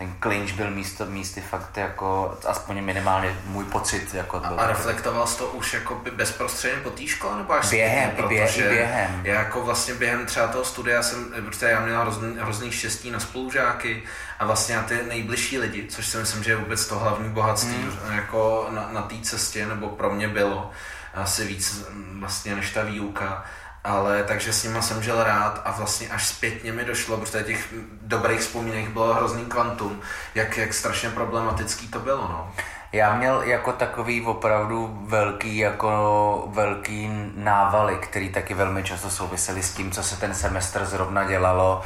ten 0.00 0.14
clinch 0.22 0.52
byl 0.54 0.70
místo, 0.70 1.06
místy 1.06 1.40
fakt 1.40 1.76
jako, 1.76 2.38
aspoň 2.46 2.82
minimálně 2.84 3.36
můj 3.44 3.64
pocit. 3.64 4.14
Jako 4.14 4.40
byl 4.40 4.60
A 4.60 4.66
reflektoval 4.66 5.26
jsi 5.26 5.38
to 5.38 5.46
už 5.46 5.74
jako 5.74 5.94
by 5.94 6.10
bezprostředně 6.10 6.80
po 6.80 6.90
té 6.90 7.06
škole? 7.06 7.36
Nebo 7.38 7.52
až 7.52 7.70
Během, 7.70 8.10
i 8.10 8.22
bě- 8.22 8.46
Protože 8.46 8.68
během. 8.68 9.20
Já 9.24 9.34
jako 9.34 9.62
vlastně 9.62 9.94
během 9.94 10.26
třeba 10.26 10.48
toho 10.48 10.64
studia 10.64 11.02
jsem, 11.02 11.32
protože 11.46 11.66
já 11.66 11.80
měl 11.80 12.00
hrozný, 12.00 12.36
hrozný 12.40 12.70
štěstí 12.72 13.10
na 13.10 13.20
spolužáky 13.20 14.02
a 14.38 14.44
vlastně 14.46 14.76
na 14.76 14.82
ty 14.82 14.98
nejbližší 15.08 15.58
lidi, 15.58 15.86
což 15.88 16.06
si 16.06 16.16
myslím, 16.16 16.44
že 16.44 16.50
je 16.50 16.56
vůbec 16.56 16.86
to 16.86 16.98
hlavní 16.98 17.28
bohatství 17.30 17.74
Hmm. 17.74 17.98
mm. 18.10 18.16
jako 18.16 18.68
na, 18.70 18.88
na 18.92 19.02
té 19.02 19.14
cestě, 19.22 19.66
nebo 19.66 19.88
pro 19.88 20.10
mě 20.10 20.28
bylo, 20.28 20.70
asi 21.14 21.44
víc 21.46 21.84
vlastně 22.18 22.56
než 22.56 22.70
ta 22.70 22.82
výuka. 22.82 23.44
Ale 23.84 24.22
takže 24.24 24.52
s 24.52 24.64
nima 24.64 24.82
jsem 24.82 25.02
žil 25.02 25.24
rád 25.24 25.62
a 25.64 25.70
vlastně 25.70 26.08
až 26.08 26.26
zpětně 26.26 26.72
mi 26.72 26.84
došlo, 26.84 27.16
protože 27.16 27.42
těch 27.44 27.74
dobrých 28.02 28.40
vzpomínek 28.40 28.88
bylo 28.88 29.14
hrozný 29.14 29.44
kvantum, 29.44 30.00
jak, 30.34 30.56
jak 30.56 30.74
strašně 30.74 31.10
problematický 31.10 31.88
to 31.88 31.98
bylo. 31.98 32.28
No. 32.28 32.52
Já 32.92 33.16
měl 33.16 33.42
jako 33.42 33.72
takový 33.72 34.26
opravdu 34.26 34.98
velký, 35.02 35.56
jako 35.56 36.48
velký 36.50 37.10
návaly, 37.34 37.96
který 37.96 38.28
taky 38.28 38.54
velmi 38.54 38.82
často 38.82 39.10
souvisely 39.10 39.62
s 39.62 39.74
tím, 39.74 39.90
co 39.90 40.02
se 40.02 40.20
ten 40.20 40.34
semestr 40.34 40.84
zrovna 40.84 41.24
dělalo. 41.24 41.82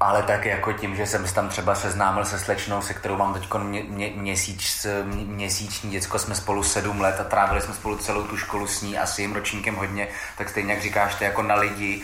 Ale 0.00 0.22
tak 0.22 0.44
jako 0.44 0.72
tím, 0.72 0.96
že 0.96 1.06
jsem 1.06 1.26
se 1.26 1.34
tam 1.34 1.48
třeba 1.48 1.74
seznámil 1.74 2.24
se 2.24 2.38
slečnou, 2.38 2.82
se 2.82 2.94
kterou 2.94 3.16
mám 3.16 3.34
teď 3.34 3.54
mě, 3.54 3.82
mě, 3.82 4.12
měsíc, 4.16 4.86
měsíční 5.04 5.90
děcko, 5.90 6.18
jsme 6.18 6.34
spolu 6.34 6.62
sedm 6.62 7.00
let 7.00 7.20
a 7.20 7.24
trávili 7.24 7.60
jsme 7.60 7.74
spolu 7.74 7.96
celou 7.96 8.22
tu 8.22 8.36
školu 8.36 8.66
s 8.66 8.82
ní 8.82 8.98
a 8.98 9.06
s 9.06 9.18
jejím 9.18 9.34
ročníkem 9.34 9.74
hodně, 9.74 10.08
tak 10.38 10.48
stejně 10.48 10.72
jak 10.72 10.82
říkáš, 10.82 11.14
to 11.14 11.24
jako 11.24 11.42
na 11.42 11.54
lidi, 11.54 12.02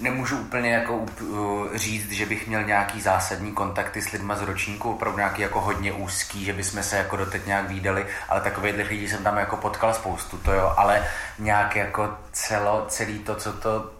nemůžu 0.00 0.38
úplně 0.38 0.70
jako 0.70 0.96
uh, 0.96 1.66
říct, 1.74 2.10
že 2.10 2.26
bych 2.26 2.46
měl 2.46 2.64
nějaký 2.64 3.00
zásadní 3.00 3.52
kontakty 3.52 4.02
s 4.02 4.12
lidma 4.12 4.36
z 4.36 4.42
ročníku, 4.42 4.92
opravdu 4.92 5.18
nějaký 5.18 5.42
jako 5.42 5.60
hodně 5.60 5.92
úzký, 5.92 6.44
že 6.44 6.52
bychom 6.52 6.82
se 6.82 6.96
jako 6.96 7.16
doteď 7.16 7.46
nějak 7.46 7.68
výdali, 7.68 8.06
ale 8.28 8.40
takových 8.40 8.88
lidí 8.88 9.08
jsem 9.08 9.24
tam 9.24 9.36
jako 9.36 9.56
potkal 9.56 9.94
spoustu, 9.94 10.38
to 10.38 10.52
jo, 10.52 10.74
ale 10.76 11.06
nějak 11.38 11.76
jako 11.76 12.14
celo, 12.32 12.84
celý 12.88 13.18
to, 13.18 13.34
co 13.34 13.52
to, 13.52 13.90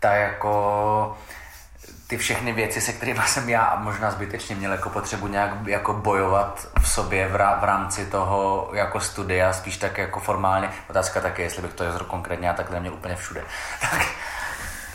ta 0.00 0.14
jako 0.14 1.18
ty 2.14 2.18
všechny 2.18 2.52
věci, 2.52 2.80
se 2.80 2.92
kterými 2.92 3.20
jsem 3.26 3.48
já 3.48 3.76
možná 3.82 4.10
zbytečně 4.10 4.56
měl 4.56 4.72
jako 4.72 4.90
potřebu 4.90 5.26
nějak 5.26 5.50
jako 5.66 5.92
bojovat 5.92 6.68
v 6.80 6.88
sobě 6.88 7.28
v, 7.28 7.32
v 7.32 7.64
rámci 7.64 8.06
toho 8.06 8.70
jako 8.74 9.00
studia, 9.00 9.52
spíš 9.52 9.76
tak 9.76 9.98
jako 9.98 10.20
formálně. 10.20 10.68
Otázka 10.90 11.20
také, 11.20 11.42
jestli 11.42 11.62
bych 11.62 11.72
to 11.72 11.84
jezero 11.84 12.04
konkrétně, 12.04 12.46
já 12.46 12.52
takhle 12.52 12.80
měl 12.80 12.94
úplně 12.94 13.16
všude. 13.16 13.42
Tak, 13.90 14.06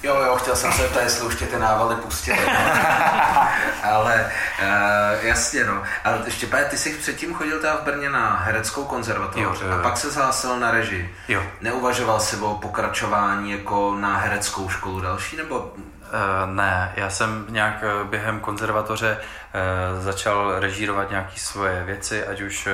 Jo, 0.03 0.21
jo, 0.25 0.35
chtěl 0.35 0.55
jsem 0.55 0.71
se 0.71 0.87
ptát, 0.87 1.03
jestli 1.03 1.27
už 1.27 1.35
tě 1.35 1.45
ty 1.45 1.59
návaly 1.59 1.95
pustili. 1.95 2.39
Ale 3.83 4.31
uh, 4.59 5.25
jasně, 5.25 5.65
no. 5.65 5.83
Ale 6.03 6.21
ještě, 6.25 6.47
ty 6.47 6.77
jsi 6.77 6.93
předtím 6.93 7.33
chodil 7.33 7.59
teda 7.59 7.75
v 7.75 7.83
Brně 7.83 8.09
na 8.09 8.35
hereckou 8.35 8.83
konzervatoř 8.83 9.61
jo, 9.61 9.71
a 9.79 9.81
pak 9.83 9.97
se 9.97 10.11
zhásil 10.11 10.59
na 10.59 10.71
režii. 10.71 11.15
Jo. 11.27 11.43
Neuvažoval 11.61 12.19
jsi 12.19 12.37
o 12.37 12.55
pokračování 12.55 13.51
jako 13.51 13.95
na 13.99 14.17
hereckou 14.17 14.69
školu 14.69 15.01
další, 15.01 15.37
nebo 15.37 15.73
Uh, 16.09 16.55
ne, 16.55 16.93
já 16.95 17.09
jsem 17.09 17.45
nějak 17.49 17.83
eh, 17.83 18.03
během 18.03 18.39
konzervatoře 18.39 19.17
uh, 19.17 20.03
začal 20.03 20.59
režírovat 20.59 21.09
nějaké 21.09 21.39
svoje 21.39 21.83
věci, 21.83 22.27
ať 22.27 22.41
už 22.41 22.67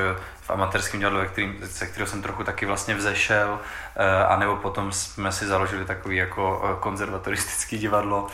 v 0.45 0.49
amatérském 0.49 0.99
divadle, 0.99 1.27
kterým, 1.27 1.55
se 1.65 1.87
kterého 1.87 2.07
jsem 2.07 2.21
trochu 2.21 2.43
taky 2.43 2.65
vlastně 2.65 2.95
vzešel, 2.95 3.49
uh, 3.49 4.31
anebo 4.31 4.55
potom 4.55 4.91
jsme 4.91 5.31
si 5.31 5.45
založili 5.45 5.85
takový 5.85 6.15
jako 6.15 6.77
konzervatoristický 6.79 7.77
divadlo. 7.77 8.23
Uh, 8.23 8.29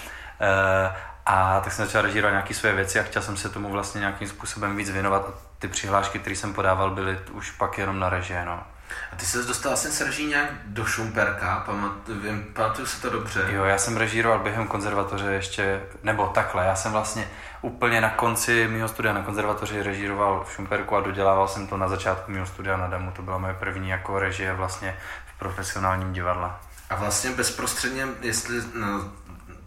a 1.26 1.60
tak 1.60 1.74
jsem 1.74 1.86
začal 1.86 2.02
režírovat 2.02 2.32
nějaké 2.32 2.54
svoje 2.54 2.76
věci 2.76 3.00
a 3.00 3.04
chtěl 3.04 3.22
jsem 3.22 3.38
se 3.38 3.50
tomu 3.50 3.70
vlastně 3.70 4.00
nějakým 4.00 4.28
způsobem 4.28 4.76
víc 4.76 4.90
věnovat 4.90 5.26
a 5.30 5.34
ty 5.60 5.68
přihlášky, 5.68 6.20
které 6.20 6.36
jsem 6.36 6.54
podával, 6.54 6.90
byly 6.90 7.20
už 7.32 7.52
pak 7.52 7.78
jenom 7.78 8.00
na 8.00 8.10
režie. 8.10 8.46
No. 8.46 8.64
A 9.12 9.16
ty 9.16 9.26
se 9.26 9.44
dostal 9.44 9.74
asi 9.74 9.92
Serží 9.92 10.26
nějak 10.26 10.50
do 10.66 10.86
Šumperka, 10.86 11.64
pamatuju, 11.66 12.44
pamatuju 12.54 12.88
se 12.88 13.02
to 13.02 13.10
dobře. 13.10 13.46
Jo, 13.48 13.64
já 13.64 13.78
jsem 13.78 13.98
režíroval 13.98 14.40
během 14.40 14.68
konzervatoře 14.68 15.32
ještě, 15.32 15.82
nebo 16.04 16.28
takhle, 16.28 16.66
já 16.66 16.76
jsem 16.76 16.92
vlastně 16.92 17.28
úplně 17.62 18.02
na 18.02 18.10
konci 18.10 18.68
mého 18.68 18.88
studia 18.88 19.14
na 19.14 19.24
konzervatoři 19.24 19.84
režíroval 19.84 20.44
v 20.44 20.54
Šumperku 20.54 20.96
a 20.96 21.02
dodělával 21.02 21.48
jsem 21.48 21.68
to 21.68 21.78
na 21.78 21.88
začátku 21.88 22.32
mého 22.32 22.46
studia 22.46 22.78
na 22.78 22.88
Damu. 22.88 23.12
To 23.12 23.22
byla 23.22 23.38
moje 23.38 23.54
první 23.54 23.90
jako 23.90 24.20
režie 24.20 24.54
vlastně 24.54 24.98
v 25.36 25.40
profesionálním 25.40 26.14
divadle. 26.14 26.52
A 26.90 26.96
vlastně 26.96 27.32
bezprostředně, 27.32 28.08
jestli 28.22 28.62
no, 28.74 29.12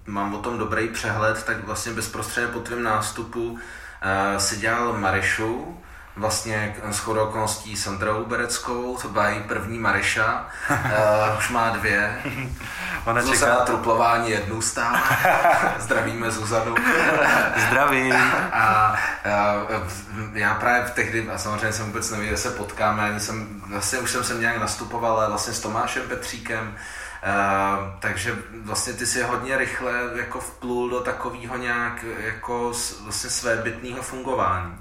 mám 0.06 0.34
o 0.34 0.38
tom 0.38 0.58
dobrý 0.58 0.88
přehled, 0.88 1.44
tak 1.44 1.64
vlastně 1.64 1.92
bezprostředně 1.92 2.48
po 2.48 2.60
tvém 2.60 2.82
nástupu 2.82 3.50
uh, 3.50 3.58
si 4.38 4.56
dělal 4.56 4.92
Marišu, 4.92 5.80
vlastně 6.16 6.76
s 6.90 6.98
chodou 6.98 7.22
okolností 7.22 7.76
s 7.76 7.86
Andreou 7.86 8.24
Bereckou, 8.24 8.96
to 9.02 9.08
byla 9.08 9.28
její 9.28 9.40
první 9.40 9.78
Mareša, 9.78 10.46
uh, 10.70 11.38
už 11.38 11.50
má 11.50 11.70
dvě. 11.70 12.22
Ona 13.04 13.22
Zuzana 13.22 13.54
čeká... 13.54 13.64
Truplování 13.64 14.30
jednu 14.30 14.62
stále. 14.62 15.00
Zdravíme 15.78 16.30
Zuzanu. 16.30 16.74
Zdraví. 17.68 18.12
A, 18.52 18.96
uh, 19.72 19.88
já 20.32 20.54
právě 20.54 20.84
v 20.84 20.90
tehdy, 20.90 21.30
a 21.30 21.38
samozřejmě 21.38 21.72
jsem 21.72 21.86
vůbec 21.86 22.10
nevěděl, 22.10 22.36
že 22.36 22.42
se 22.42 22.50
potkáme, 22.50 23.02
ani 23.02 23.20
jsem, 23.20 23.62
vlastně 23.68 23.98
už 23.98 24.10
jsem 24.10 24.24
se 24.24 24.34
nějak 24.34 24.56
nastupoval, 24.56 25.16
ale 25.16 25.28
vlastně 25.28 25.52
s 25.52 25.60
Tomášem 25.60 26.02
Petříkem, 26.08 26.76
Uh, 27.24 28.00
takže 28.00 28.38
vlastně 28.62 28.92
ty 28.92 29.06
si 29.06 29.22
hodně 29.22 29.56
rychle 29.56 29.92
jako 30.14 30.40
vplul 30.40 30.90
do 30.90 31.00
takového 31.00 31.56
nějak 31.56 32.04
jako 32.18 32.72
vlastně 33.04 33.30
svébytného 33.30 34.02
fungování. 34.02 34.74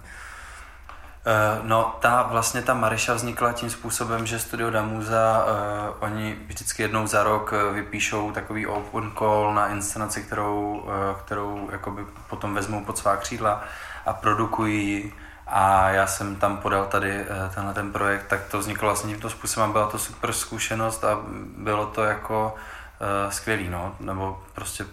Eh, 1.26 1.60
no, 1.64 1.96
ta 2.00 2.24
vlastně 2.24 2.62
ta 2.62 2.74
Mariša 2.74 3.14
vznikla 3.14 3.54
tím 3.54 3.70
způsobem, 3.70 4.26
že 4.26 4.40
Studio 4.40 4.70
Damuza, 4.70 5.46
uh, 5.46 5.96
oni 6.00 6.38
vždycky 6.48 6.82
jednou 6.82 7.08
za 7.08 7.24
rok 7.24 7.54
eh, 7.54 7.74
vypíšou 7.74 8.32
takový 8.32 8.68
open 8.68 9.12
call 9.18 9.54
na 9.54 9.68
inscenaci, 9.68 10.24
kterou, 10.24 10.84
uh, 10.86 10.92
kterou 11.26 11.70
jakoby 11.72 12.06
potom 12.30 12.54
vezmou 12.54 12.86
pod 12.86 12.98
svá 12.98 13.18
křídla 13.18 13.64
a 14.06 14.14
produkují. 14.14 15.14
A 15.48 15.90
já 15.90 16.08
jsem 16.08 16.36
tam 16.36 16.58
podal 16.58 16.86
tady 16.86 17.26
tenhle 17.56 17.74
ten 17.74 17.92
projekt, 17.92 18.28
tak 18.28 18.40
to 18.52 18.60
vzniklo 18.60 18.88
vlastně 18.88 19.12
tímto 19.12 19.30
způsobem, 19.30 19.72
byla 19.72 19.88
to 19.88 20.00
super 20.00 20.34
zkušenost 20.34 21.04
a 21.04 21.20
bylo 21.58 21.86
to 21.86 22.04
jako 22.04 22.56
uh, 22.56 23.32
skvělý, 23.32 23.70
no, 23.70 23.96
nebo 24.00 24.44
prostě 24.54 24.86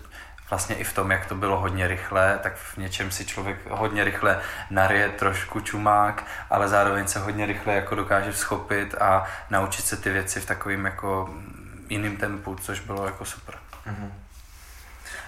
vlastně 0.51 0.77
i 0.77 0.85
v 0.85 0.93
tom, 0.93 1.11
jak 1.11 1.27
to 1.27 1.35
bylo 1.35 1.61
hodně 1.61 1.89
rychle, 1.89 2.39
tak 2.43 2.57
v 2.57 2.77
něčem 2.77 3.11
si 3.11 3.25
člověk 3.25 3.59
hodně 3.71 4.05
rychle 4.05 4.41
narije 4.71 5.09
trošku 5.09 5.61
čumák, 5.61 6.25
ale 6.51 6.69
zároveň 6.69 7.07
se 7.07 7.19
hodně 7.19 7.47
rychle 7.47 7.75
jako 7.75 7.95
dokáže 7.95 8.33
schopit 8.33 8.95
a 8.95 9.25
naučit 9.51 9.83
se 9.83 9.97
ty 9.97 10.11
věci 10.11 10.41
v 10.41 10.47
takovým 10.47 10.85
jako 10.85 11.35
jiným 11.89 12.17
tempu, 12.17 12.55
což 12.55 12.81
bylo 12.81 13.07
jako 13.07 13.25
super. 13.25 13.55
Mm-hmm. 13.87 14.11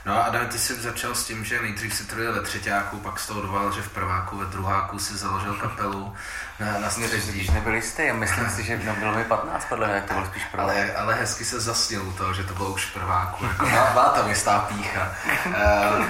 No 0.07 0.19
a 0.19 0.23
Adam, 0.23 0.47
ty 0.47 0.59
jsi 0.59 0.75
začal 0.75 1.15
s 1.15 1.25
tím, 1.25 1.45
že 1.45 1.62
nejdřív 1.62 1.95
si 1.95 2.05
trojil 2.07 2.33
ve 2.33 2.41
třetíku, 2.41 2.97
pak 2.97 3.21
z 3.21 3.27
toho 3.27 3.43
doval, 3.43 3.73
že 3.73 3.83
v 3.83 3.88
prváku, 3.88 4.37
ve 4.37 4.47
druháku 4.47 4.99
si 4.99 5.17
založil 5.17 5.55
kapelu 5.55 6.15
na, 6.61 6.79
na 6.79 6.91
střední. 6.91 7.33
Když 7.33 7.51
nebyl 7.51 7.75
jistý, 7.75 8.12
myslím 8.12 8.51
si, 8.51 8.62
že 8.62 8.81
no, 8.85 8.97
bylo 8.97 9.15
mi 9.15 9.25
15, 9.25 9.65
podle 9.69 9.88
mě, 9.88 10.01
to 10.01 10.15
bylo 10.15 10.27
spíš 10.27 10.45
prvá. 10.45 10.62
Ale, 10.62 10.95
ale 10.95 11.15
hezky 11.15 11.45
se 11.45 11.61
zasnil 11.61 12.03
u 12.09 12.12
toho, 12.12 12.35
že 12.35 12.45
to 12.45 12.55
bylo 12.55 12.71
už 12.71 12.85
v 12.85 12.93
prváku, 12.93 13.45
jako 13.45 13.67
byla 13.67 14.09
tam 14.09 14.29
jistá 14.29 14.59
pícha. 14.59 15.15
Uh, 15.47 16.05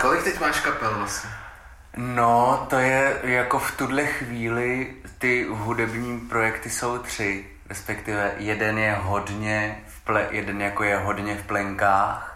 kolik 0.00 0.24
teď 0.24 0.40
máš 0.40 0.60
kapel 0.60 0.94
vlastně? 0.98 1.30
No, 1.96 2.66
to 2.70 2.78
je 2.78 3.20
jako 3.22 3.58
v 3.58 3.70
tuhle 3.76 4.06
chvíli 4.06 4.94
ty 5.18 5.46
hudební 5.50 6.20
projekty 6.20 6.70
jsou 6.70 6.98
tři, 6.98 7.46
respektive 7.68 8.32
jeden 8.36 8.78
je 8.78 8.94
hodně 9.00 9.78
v 9.88 10.04
ple, 10.04 10.26
jeden 10.30 10.62
jako 10.62 10.84
je 10.84 10.96
hodně 10.96 11.36
v 11.36 11.42
plenkách, 11.42 12.29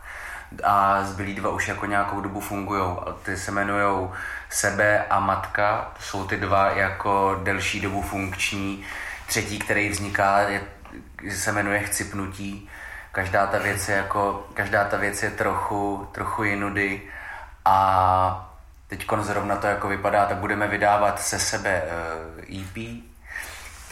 a 0.65 1.05
zbylí 1.05 1.35
dva 1.35 1.51
už 1.51 1.69
jako 1.69 1.87
nějakou 1.87 2.21
dobu 2.21 2.41
fungují. 2.41 2.97
Ty 3.23 3.37
se 3.37 3.51
jmenují 3.51 4.09
Sebe 4.51 5.05
a 5.11 5.21
Matka, 5.21 5.93
jsou 6.01 6.27
ty 6.27 6.37
dva 6.37 6.71
jako 6.71 7.41
delší 7.43 7.81
dobu 7.81 8.03
funkční. 8.03 8.85
Třetí, 9.27 9.59
který 9.59 9.89
vzniká, 9.89 10.39
je, 10.39 10.63
se 11.31 11.53
jmenuje 11.53 11.81
Chcipnutí. 11.81 12.71
Každá 13.13 13.47
ta 13.47 13.59
věc 13.59 13.89
je, 13.89 13.97
jako, 13.97 14.47
každá 14.55 14.85
ta 14.85 14.97
věc 14.97 15.23
je 15.23 15.31
trochu, 15.31 16.09
trochu 16.13 16.45
jinudy 16.45 17.03
a 17.65 18.51
teď 18.89 19.07
zrovna 19.21 19.57
to 19.57 19.67
jako 19.67 19.89
vypadá, 19.89 20.27
tak 20.27 20.37
budeme 20.37 20.69
vydávat 20.69 21.21
se 21.21 21.39
sebe 21.39 21.83
EP, 22.61 22.77
eh, 22.77 23.14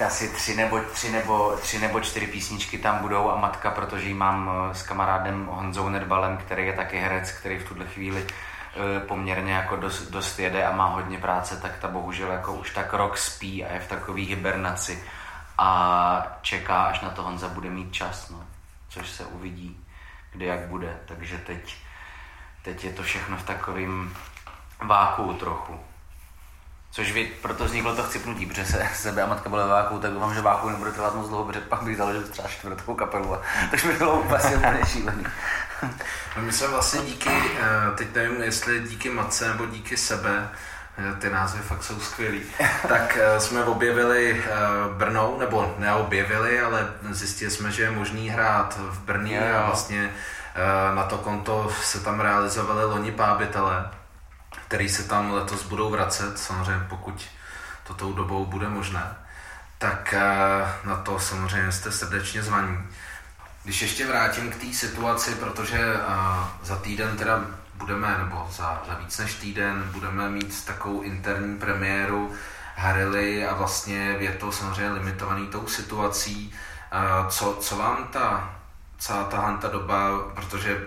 asi 0.04 0.28
tři 0.28 0.56
nebo, 0.56 0.80
tři, 0.80 1.10
nebo, 1.10 1.56
tři 1.56 1.78
nebo 1.78 2.00
čtyři 2.00 2.26
písničky 2.26 2.78
tam 2.78 2.98
budou 2.98 3.30
a 3.30 3.36
matka, 3.36 3.70
protože 3.70 4.08
ji 4.08 4.14
mám 4.14 4.50
eh, 4.50 4.74
s 4.74 4.82
kamarádem 4.82 5.46
Honzou 5.46 5.88
Nedbalem, 5.88 6.36
který 6.36 6.66
je 6.66 6.72
taky 6.72 6.98
herec, 6.98 7.32
který 7.32 7.58
v 7.58 7.68
tuhle 7.68 7.86
chvíli 7.86 8.26
eh, 8.26 9.00
poměrně 9.00 9.52
jako 9.52 9.76
dost, 9.76 10.10
dost 10.10 10.38
jede 10.38 10.66
a 10.66 10.76
má 10.76 10.86
hodně 10.86 11.18
práce, 11.18 11.56
tak 11.56 11.78
ta 11.78 11.88
bohužel 11.88 12.30
jako 12.30 12.52
už 12.52 12.70
tak 12.70 12.92
rok 12.92 13.18
spí 13.18 13.64
a 13.64 13.72
je 13.72 13.80
v 13.80 13.88
takové 13.88 14.20
hibernaci 14.20 15.04
a 15.58 16.38
čeká, 16.42 16.82
až 16.82 17.00
na 17.00 17.10
to 17.10 17.22
Honza 17.22 17.48
bude 17.48 17.70
mít 17.70 17.92
čas, 17.92 18.30
no. 18.30 18.44
což 18.88 19.10
se 19.10 19.24
uvidí, 19.24 19.84
kde 20.32 20.46
jak 20.46 20.60
bude. 20.60 20.96
Takže 21.06 21.38
teď, 21.38 21.76
teď 22.62 22.84
je 22.84 22.92
to 22.92 23.02
všechno 23.02 23.36
v 23.36 23.42
takovém 23.42 24.14
váku 24.80 25.34
trochu. 25.34 25.80
Což 26.94 27.12
vy, 27.12 27.32
proto 27.42 27.64
vzniklo 27.64 27.96
to 27.96 28.02
chcipnutí, 28.02 28.46
protože 28.46 28.64
se 28.64 28.88
sebe 28.94 29.22
a 29.22 29.26
matka 29.26 29.48
byla 29.48 29.66
váku, 29.66 29.98
tak 29.98 30.12
doufám, 30.12 30.34
že 30.34 30.40
váku 30.40 30.68
nebude 30.68 30.92
trvat 30.92 31.14
moc 31.14 31.28
dlouho, 31.28 31.44
protože 31.44 31.60
pak 31.60 31.82
bych 31.82 31.96
založil 31.96 32.22
třeba 32.22 32.48
čtvrtou 32.48 32.94
kapelu 32.94 33.34
a 33.34 33.42
to 33.70 33.86
by 33.86 33.94
bylo 33.94 34.20
úplně 34.20 34.56
úplně 34.56 34.86
šílený. 34.86 35.24
No 36.36 36.42
my 36.42 36.52
jsme 36.52 36.68
vlastně 36.68 37.00
díky, 37.00 37.30
eh, 37.30 37.96
teď 37.96 38.14
nevím, 38.14 38.42
jestli 38.42 38.80
díky 38.80 39.10
matce 39.10 39.48
nebo 39.48 39.66
díky 39.66 39.96
sebe, 39.96 40.48
ty 41.18 41.30
názvy 41.30 41.60
fakt 41.62 41.82
jsou 41.82 42.00
skvělý. 42.00 42.42
tak 42.88 43.18
uh, 43.32 43.38
jsme 43.38 43.64
objevili 43.64 44.32
uh, 44.32 44.96
Brno, 44.96 45.36
nebo 45.38 45.74
neobjevili, 45.78 46.60
ale 46.60 46.88
zjistili 47.10 47.50
jsme, 47.50 47.70
že 47.70 47.82
je 47.82 47.90
možný 47.90 48.28
hrát 48.28 48.78
v 48.78 49.00
Brně 49.00 49.54
a 49.54 49.66
vlastně 49.66 50.10
na 50.94 51.02
to 51.02 51.18
konto 51.18 51.72
se 51.82 52.00
tam 52.00 52.20
realizovali 52.20 52.84
loni 52.84 53.12
pábitele, 53.12 53.90
který 54.72 54.88
se 54.88 55.08
tam 55.08 55.30
letos 55.30 55.62
budou 55.62 55.90
vracet, 55.90 56.38
samozřejmě 56.38 56.86
pokud 56.88 57.28
to 57.86 57.94
tou 57.94 58.12
dobou 58.12 58.46
bude 58.46 58.68
možné. 58.68 59.16
Tak 59.78 60.14
uh, 60.16 60.88
na 60.88 60.96
to 60.96 61.18
samozřejmě 61.18 61.72
jste 61.72 61.92
srdečně 61.92 62.42
zvaní. 62.42 62.78
Když 63.64 63.82
ještě 63.82 64.06
vrátím 64.06 64.50
k 64.50 64.56
té 64.56 64.66
situaci, 64.72 65.34
protože 65.34 65.94
uh, 65.94 66.44
za 66.62 66.76
týden 66.76 67.16
teda 67.16 67.44
budeme, 67.74 68.18
nebo 68.18 68.48
za, 68.50 68.82
za 68.88 68.94
víc 68.94 69.18
než 69.18 69.34
týden, 69.34 69.88
budeme 69.92 70.28
mít 70.28 70.64
takovou 70.64 71.02
interní 71.02 71.58
premiéru 71.58 72.32
Harily 72.76 73.46
a 73.46 73.54
vlastně 73.54 74.16
je 74.18 74.32
to 74.32 74.52
samozřejmě 74.52 74.92
limitovaný 74.92 75.46
tou 75.46 75.66
situací. 75.66 76.54
Uh, 76.92 77.28
co, 77.28 77.56
co 77.60 77.76
vám 77.76 78.08
ta 78.12 78.54
celá 78.98 79.24
ta 79.60 79.68
doba, 79.68 80.10
protože 80.34 80.86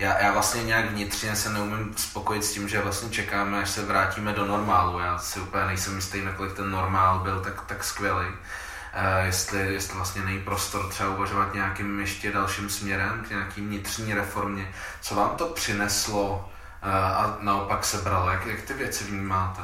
já, 0.00 0.22
já 0.22 0.32
vlastně 0.32 0.62
nějak 0.62 0.90
vnitřně 0.90 1.36
se 1.36 1.52
neumím 1.52 1.94
spokojit 1.96 2.44
s 2.44 2.52
tím, 2.52 2.68
že 2.68 2.80
vlastně 2.80 3.10
čekáme, 3.10 3.62
až 3.62 3.70
se 3.70 3.84
vrátíme 3.84 4.32
do 4.32 4.46
normálu. 4.46 4.98
Já 4.98 5.18
si 5.18 5.40
úplně 5.40 5.64
nejsem 5.64 5.96
jistý, 5.96 6.24
nakolik 6.24 6.52
ten 6.52 6.70
normál 6.70 7.18
byl 7.18 7.40
tak, 7.40 7.64
tak 7.66 7.84
skvělý. 7.84 8.26
Uh, 8.26 9.26
jestli, 9.26 9.74
jestli 9.74 9.96
vlastně 9.96 10.22
není 10.22 10.40
prostor 10.40 10.88
třeba 10.88 11.10
uvažovat 11.10 11.54
nějakým 11.54 12.00
ještě 12.00 12.32
dalším 12.32 12.70
směrem 12.70 13.24
k 13.26 13.30
nějakým 13.30 13.68
vnitřní 13.68 14.14
reformě. 14.14 14.72
Co 15.00 15.14
vám 15.14 15.36
to 15.36 15.46
přineslo 15.46 16.50
uh, 16.82 16.94
a 16.94 17.36
naopak 17.40 17.84
sebralo? 17.84 18.30
Jak, 18.30 18.46
jak 18.46 18.62
ty 18.62 18.74
věci 18.74 19.04
vnímáte? 19.04 19.62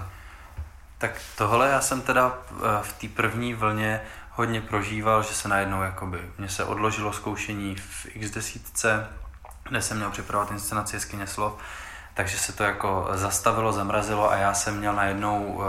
Tak 0.98 1.10
tohle 1.36 1.68
já 1.68 1.80
jsem 1.80 2.00
teda 2.00 2.38
eh, 2.50 2.54
v 2.82 2.92
té 2.92 3.08
první 3.08 3.54
vlně 3.54 4.00
hodně 4.30 4.60
prožíval, 4.60 5.22
že 5.22 5.34
se 5.34 5.48
najednou 5.48 5.82
jakoby, 5.82 6.20
mně 6.38 6.48
se 6.48 6.64
odložilo 6.64 7.12
zkoušení 7.12 7.76
v 7.76 8.06
x 8.14 8.30
desítce, 8.30 9.08
kde 9.68 9.82
jsem 9.82 9.96
měl 9.96 10.10
připravovat 10.10 10.50
inscenaci 10.50 10.96
Jeskyně 10.96 11.26
slov, 11.26 11.52
takže 12.14 12.38
se 12.38 12.52
to 12.52 12.64
jako 12.64 13.08
zastavilo, 13.14 13.72
zamrazilo 13.72 14.30
a 14.30 14.36
já 14.36 14.54
jsem 14.54 14.78
měl 14.78 14.92
najednou 14.92 15.44
uh, 15.44 15.64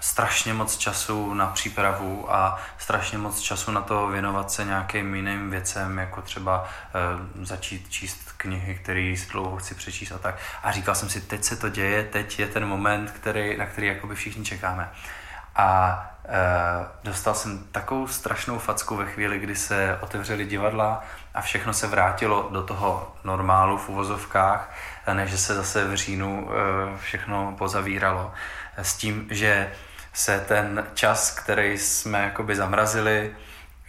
strašně 0.00 0.54
moc 0.54 0.76
času 0.76 1.34
na 1.34 1.46
přípravu 1.46 2.34
a 2.34 2.58
strašně 2.78 3.18
moc 3.18 3.40
času 3.40 3.70
na 3.70 3.80
to 3.80 4.06
věnovat 4.06 4.50
se 4.50 4.64
nějakým 4.64 5.14
jiným 5.14 5.50
věcem, 5.50 5.98
jako 5.98 6.22
třeba 6.22 6.68
uh, 7.38 7.44
začít 7.44 7.90
číst 7.90 8.32
knihy, 8.36 8.74
které 8.74 9.14
si 9.16 9.30
dlouho 9.32 9.56
chci 9.56 9.74
přečíst 9.74 10.12
a 10.12 10.18
tak. 10.18 10.34
A 10.62 10.72
říkal 10.72 10.94
jsem 10.94 11.08
si, 11.08 11.20
teď 11.20 11.44
se 11.44 11.56
to 11.56 11.68
děje, 11.68 12.04
teď 12.04 12.38
je 12.38 12.46
ten 12.46 12.66
moment, 12.66 13.10
který, 13.10 13.56
na 13.56 13.66
který 13.66 13.86
jakoby 13.86 14.14
všichni 14.14 14.44
čekáme. 14.44 14.90
A 15.56 16.10
e, 16.24 16.86
dostal 17.04 17.34
jsem 17.34 17.64
takovou 17.72 18.06
strašnou 18.06 18.58
facku 18.58 18.96
ve 18.96 19.06
chvíli, 19.06 19.38
kdy 19.38 19.56
se 19.56 19.98
otevřely 20.00 20.46
divadla 20.46 21.02
a 21.34 21.40
všechno 21.40 21.72
se 21.72 21.86
vrátilo 21.86 22.48
do 22.52 22.62
toho 22.62 23.16
normálu 23.24 23.76
v 23.76 23.88
uvozovkách, 23.88 24.74
než 25.12 25.40
se 25.40 25.54
zase 25.54 25.84
v 25.84 25.94
říjnu 25.94 26.50
e, 26.50 26.98
všechno 26.98 27.54
pozavíralo. 27.58 28.32
S 28.76 28.96
tím, 28.96 29.26
že 29.30 29.72
se 30.12 30.44
ten 30.48 30.86
čas, 30.94 31.30
který 31.30 31.78
jsme 31.78 32.22
jakoby 32.22 32.56
zamrazili, 32.56 33.34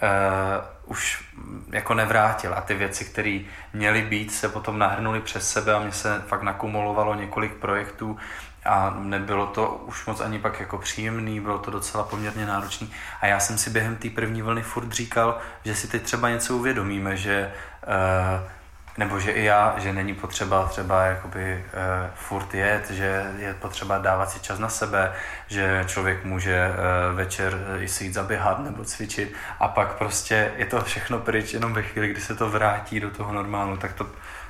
uh, 0.01 0.91
už 0.91 1.23
jako 1.71 1.93
nevrátil 1.93 2.54
a 2.54 2.62
ty 2.62 2.73
věci, 2.73 3.06
které 3.06 3.39
měly 3.73 4.01
být, 4.01 4.34
se 4.34 4.49
potom 4.49 4.80
nahrnuly 4.80 5.21
přes 5.21 5.51
sebe 5.51 5.73
a 5.73 5.80
mně 5.80 5.91
se 5.91 6.21
fakt 6.27 6.41
nakumulovalo 6.41 7.15
několik 7.15 7.54
projektů 7.54 8.17
a 8.65 8.95
nebylo 9.00 9.47
to 9.47 9.67
už 9.69 10.06
moc 10.06 10.21
ani 10.21 10.39
pak 10.39 10.60
jako 10.60 10.78
příjemný, 10.78 11.39
bylo 11.39 11.60
to 11.60 11.71
docela 11.71 12.04
poměrně 12.04 12.45
náročný 12.45 12.91
a 13.21 13.28
já 13.28 13.39
jsem 13.39 13.58
si 13.58 13.69
během 13.69 13.95
té 13.95 14.10
první 14.10 14.41
vlny 14.41 14.62
furt 14.62 14.91
říkal, 14.91 15.38
že 15.65 15.76
si 15.76 15.88
teď 15.88 16.04
třeba 16.04 16.30
něco 16.30 16.56
uvědomíme, 16.58 17.17
že 17.17 17.52
uh, 17.88 18.50
nebo 18.97 19.19
že 19.19 19.32
i 19.32 19.43
já, 19.43 19.76
že 19.78 19.93
není 19.93 20.13
potřeba 20.13 20.67
třeba 20.67 21.04
jakoby 21.04 21.65
uh, 21.65 22.10
furt 22.15 22.54
jet, 22.54 22.91
že 22.91 23.32
je 23.38 23.54
potřeba 23.54 23.97
dávat 23.97 24.30
si 24.32 24.39
čas 24.39 24.60
na 24.60 24.69
sebe, 24.69 25.13
že 25.47 25.84
člověk 25.88 26.26
může 26.26 26.69
uh, 26.69 27.17
večer 27.17 27.60
i 27.80 27.88
si 27.88 28.04
jít 28.04 28.13
zaběhat 28.13 28.60
nebo 28.60 28.86
cvičit 28.86 29.34
a 29.60 29.67
pak 29.67 29.93
prostě 29.93 30.52
je 30.58 30.65
to 30.65 30.82
všechno 30.82 31.19
pryč 31.19 31.54
jenom 31.54 31.74
ve 31.74 31.82
chvíli, 31.82 32.08
kdy 32.08 32.21
se 32.21 32.36
to 32.36 32.50
vrátí 32.50 33.00
do 33.00 33.10
toho 33.10 33.34
normálu, 33.34 33.78
tak 33.78 33.93
to 33.93 34.08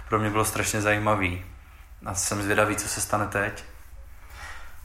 pro 0.10 0.19
mě 0.19 0.30
bylo 0.30 0.45
strašně 0.45 0.82
zajímavý. 0.82 1.45
A 2.06 2.13
jsem 2.13 2.41
zvědavý, 2.41 2.76
co 2.76 2.88
se 2.88 3.02
stane 3.02 3.28
teď. 3.28 3.70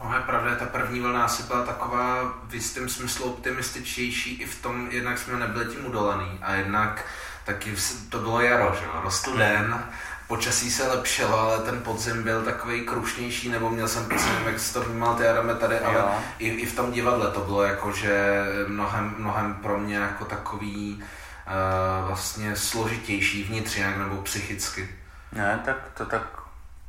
No 0.05 0.15
je 0.15 0.21
pravda, 0.21 0.55
ta 0.55 0.67
první 0.67 1.01
vlna 1.01 1.25
asi 1.25 1.43
byla 1.43 1.65
taková 1.65 2.35
v 2.45 2.55
jistém 2.55 2.89
smyslu 2.89 3.25
optimističtější 3.25 4.35
i 4.35 4.47
v 4.47 4.63
tom, 4.63 4.89
jednak 4.91 5.19
jsme 5.19 5.39
nebyli 5.39 5.67
tím 5.67 5.87
udolaný 5.87 6.39
a 6.43 6.55
jednak 6.55 7.05
taky 7.45 7.75
to 8.09 8.19
bylo 8.19 8.41
jaro, 8.41 8.77
že 8.79 8.85
jo, 8.85 9.01
rostl 9.03 9.31
hmm. 9.31 9.39
den, 9.39 9.85
počasí 10.29 10.71
se 10.71 10.89
lepšilo, 10.89 11.41
ale 11.41 11.59
ten 11.59 11.83
podzim 11.83 12.23
byl 12.23 12.43
takový 12.43 12.81
krušnější, 12.81 13.49
nebo 13.49 13.71
měl 13.71 13.89
jsem 13.89 14.05
pocit, 14.05 14.31
jak 14.47 14.61
jsi 14.61 14.75
to 14.75 14.83
vnímal 14.83 15.15
ty 15.15 15.23
Jarome 15.23 15.55
tady, 15.55 15.79
ale 15.79 16.05
i, 16.39 16.49
i, 16.49 16.67
v 16.67 16.77
tom 16.77 16.93
divadle 16.93 17.31
to 17.31 17.41
bylo 17.41 17.63
jako, 17.63 17.93
že 17.93 18.45
mnohem, 18.67 19.15
mnohem 19.19 19.55
pro 19.55 19.79
mě 19.79 19.97
jako 19.97 20.25
takový 20.25 21.03
uh, 21.03 22.07
vlastně 22.07 22.57
složitější 22.57 23.45
vnitřně 23.45 23.95
nebo 23.99 24.23
psychicky. 24.23 24.89
Ne, 25.33 25.63
tak 25.65 25.77
to 25.95 26.07
tak, 26.07 26.23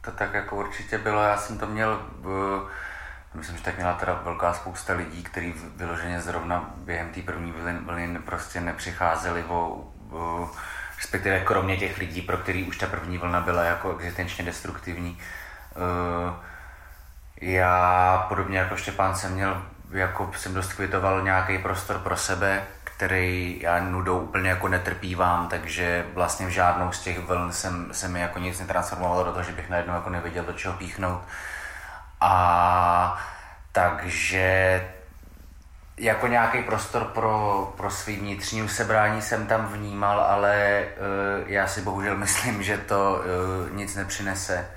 to 0.01 0.11
tak 0.11 0.33
jako 0.33 0.55
určitě 0.55 0.97
bylo, 0.97 1.23
já 1.23 1.37
jsem 1.37 1.57
to 1.57 1.67
měl 1.67 2.01
uh, 2.19 2.31
Myslím, 3.37 3.57
že 3.57 3.63
tak 3.63 3.75
měla 3.75 3.93
teda 3.93 4.21
velká 4.23 4.53
spousta 4.53 4.93
lidí, 4.93 5.23
kteří 5.23 5.53
vyloženě 5.75 6.21
zrovna 6.21 6.71
během 6.75 7.09
té 7.09 7.21
první 7.21 7.53
vlny 7.85 8.19
prostě 8.19 8.61
nepřicházeli 8.61 9.43
o, 9.43 9.87
o, 10.11 10.51
respektive 10.97 11.39
kromě 11.39 11.77
těch 11.77 11.97
lidí, 11.97 12.21
pro 12.21 12.37
který 12.37 12.63
už 12.63 12.77
ta 12.77 12.87
první 12.87 13.17
vlna 13.17 13.41
byla 13.41 13.63
jako 13.63 13.97
existenčně 13.97 14.45
destruktivní. 14.45 15.17
Uh, 15.75 16.33
já 17.41 18.25
podobně 18.29 18.57
jako 18.57 18.77
Štěpán 18.77 19.15
jsem 19.15 19.33
měl, 19.33 19.63
jako 19.91 20.31
jsem 20.37 20.53
dost 20.53 20.73
kvitoval 20.73 21.21
nějaký 21.21 21.57
prostor 21.57 21.99
pro 21.99 22.17
sebe, 22.17 22.63
který 22.83 23.59
já 23.61 23.79
nudou 23.79 24.19
úplně 24.19 24.49
jako 24.49 24.67
netrpívám, 24.67 25.47
takže 25.47 26.05
vlastně 26.13 26.47
v 26.47 26.49
žádnou 26.49 26.91
z 26.91 26.99
těch 26.99 27.19
vln 27.19 27.51
jsem, 27.51 27.93
se 27.93 28.07
mi 28.07 28.19
jako 28.19 28.39
nic 28.39 28.59
netransformovalo 28.59 29.23
do 29.23 29.31
toho, 29.31 29.43
že 29.43 29.51
bych 29.51 29.69
najednou 29.69 29.93
jako 29.93 30.09
nevěděl, 30.09 30.43
do 30.43 30.53
čeho 30.53 30.73
píchnout. 30.73 31.21
A 32.21 33.17
takže 33.71 34.81
jako 35.97 36.27
nějaký 36.27 36.61
prostor 36.63 37.03
pro, 37.03 37.73
pro 37.77 37.89
svý 37.89 38.15
vnitřní 38.15 38.69
sebrání 38.69 39.21
jsem 39.21 39.47
tam 39.47 39.65
vnímal, 39.65 40.19
ale 40.19 40.83
uh, 40.85 41.51
já 41.51 41.67
si 41.67 41.81
bohužel 41.81 42.17
myslím, 42.17 42.63
že 42.63 42.77
to 42.77 43.21
uh, 43.69 43.75
nic 43.75 43.95
nepřinese. 43.95 44.67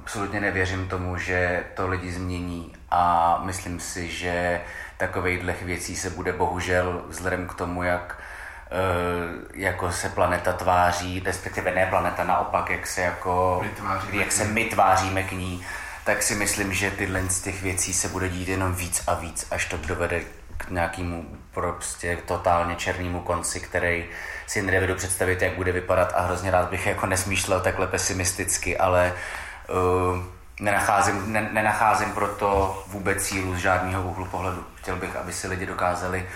Absolutně 0.00 0.40
nevěřím 0.40 0.88
tomu, 0.88 1.16
že 1.16 1.64
to 1.74 1.88
lidi 1.88 2.12
změní 2.12 2.72
a 2.90 3.40
myslím 3.44 3.80
si, 3.80 4.08
že 4.08 4.60
takovýchhle 4.96 5.54
věcí 5.62 5.96
se 5.96 6.10
bude 6.10 6.32
bohužel 6.32 7.04
vzhledem 7.08 7.46
k 7.46 7.54
tomu, 7.54 7.82
jak 7.82 8.18
uh, 8.70 9.42
jako 9.54 9.92
se 9.92 10.08
planeta 10.08 10.52
tváří, 10.52 11.22
respektive 11.26 11.74
ne 11.74 11.86
planeta, 11.86 12.24
naopak, 12.24 12.70
jak 12.70 12.86
se 12.86 13.00
jako, 13.00 13.64
jak 14.12 14.32
se 14.32 14.44
my 14.44 14.64
tváříme 14.64 15.22
k 15.22 15.32
ní, 15.32 15.64
tak 16.04 16.22
si 16.22 16.34
myslím, 16.34 16.74
že 16.74 16.90
tyhle 16.90 17.22
z 17.28 17.40
těch 17.40 17.62
věcí 17.62 17.92
se 17.92 18.08
bude 18.08 18.28
dít 18.28 18.48
jenom 18.48 18.74
víc 18.74 19.02
a 19.06 19.14
víc, 19.14 19.46
až 19.50 19.64
to 19.66 19.76
dovede 19.76 20.20
k 20.56 20.70
nějakému 20.70 21.26
prostě 21.54 22.18
totálně 22.26 22.76
černému 22.76 23.20
konci, 23.20 23.60
který 23.60 24.04
si 24.46 24.62
nedovedu 24.62 24.94
představit, 24.94 25.42
jak 25.42 25.52
bude 25.52 25.72
vypadat 25.72 26.12
a 26.16 26.20
hrozně 26.20 26.50
rád 26.50 26.70
bych 26.70 26.86
jako 26.86 27.06
nesmýšlel 27.06 27.60
takhle 27.60 27.86
pesimisticky, 27.86 28.78
ale 28.78 29.14
uh, 29.68 30.22
nenacházím, 30.60 31.32
ne, 31.32 31.48
nenacházím 31.52 32.12
proto 32.12 32.82
vůbec 32.86 33.22
sílu 33.22 33.54
z 33.54 33.58
žádného 33.58 34.02
úhlu 34.02 34.24
pohledu. 34.24 34.64
Chtěl 34.74 34.96
bych, 34.96 35.16
aby 35.16 35.32
si 35.32 35.48
lidi 35.48 35.66
dokázali 35.66 36.28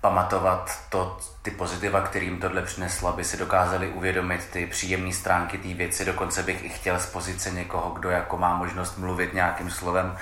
pamatovat 0.00 0.78
to, 0.88 1.18
ty 1.42 1.50
pozitiva, 1.50 2.00
kterým 2.00 2.40
tohle 2.40 2.62
přineslo, 2.62 3.08
aby 3.08 3.24
si 3.24 3.36
dokázali 3.36 3.88
uvědomit 3.88 4.48
ty 4.52 4.66
příjemné 4.66 5.12
stránky 5.12 5.58
té 5.58 5.74
věci. 5.74 6.04
Dokonce 6.04 6.42
bych 6.42 6.64
i 6.64 6.68
chtěl 6.68 7.00
z 7.00 7.06
pozice 7.06 7.50
někoho, 7.50 7.90
kdo 7.90 8.10
jako 8.10 8.36
má 8.36 8.56
možnost 8.56 8.98
mluvit 8.98 9.34
nějakým 9.34 9.70
slovem, 9.70 10.16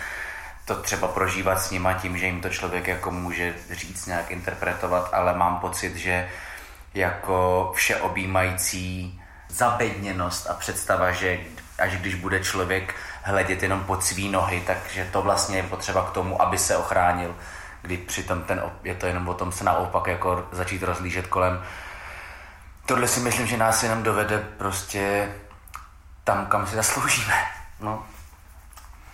to 0.64 0.74
třeba 0.74 1.08
prožívat 1.08 1.60
s 1.60 1.70
nima 1.70 1.92
tím, 1.92 2.18
že 2.18 2.26
jim 2.26 2.40
to 2.40 2.48
člověk 2.48 2.86
jako 2.86 3.10
může 3.10 3.54
říct, 3.70 4.06
nějak 4.06 4.30
interpretovat, 4.30 5.10
ale 5.12 5.34
mám 5.34 5.58
pocit, 5.58 5.96
že 5.96 6.28
jako 6.94 7.72
všeobjímající 7.74 9.20
zabedněnost 9.48 10.50
a 10.50 10.54
představa, 10.54 11.10
že 11.10 11.38
až 11.78 11.96
když 11.96 12.14
bude 12.14 12.44
člověk 12.44 12.94
hledět 13.22 13.62
jenom 13.62 13.84
pod 13.84 14.04
svý 14.04 14.28
nohy, 14.28 14.62
takže 14.66 15.08
to 15.12 15.22
vlastně 15.22 15.56
je 15.56 15.62
potřeba 15.62 16.04
k 16.04 16.12
tomu, 16.12 16.42
aby 16.42 16.58
se 16.58 16.76
ochránil 16.76 17.34
kdy 17.82 17.96
přitom 17.96 18.42
ten, 18.42 18.62
je 18.84 18.94
to 18.94 19.06
jenom 19.06 19.28
o 19.28 19.34
tom 19.34 19.52
se 19.52 19.64
naopak 19.64 20.06
jako 20.06 20.48
začít 20.52 20.82
rozlížet 20.82 21.26
kolem. 21.26 21.62
Tohle 22.86 23.08
si 23.08 23.20
myslím, 23.20 23.46
že 23.46 23.56
nás 23.56 23.82
jenom 23.82 24.02
dovede 24.02 24.38
prostě 24.38 25.32
tam, 26.24 26.46
kam 26.46 26.66
si 26.66 26.76
zasloužíme. 26.76 27.34
No. 27.80 28.06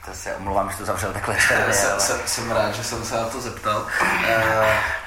To 0.04 0.14
se 0.14 0.34
omlouvám, 0.34 0.70
že 0.70 0.76
to 0.76 0.84
zavřel 0.84 1.12
takhle 1.12 1.36
černě, 1.48 1.74
jsem, 1.74 1.90
ale... 1.90 2.00
jsem, 2.00 2.20
jsem 2.26 2.50
rád, 2.50 2.74
že 2.74 2.84
jsem 2.84 3.04
se 3.04 3.14
na 3.14 3.24
to 3.24 3.40
zeptal. 3.40 3.86
Uh, 4.00 4.66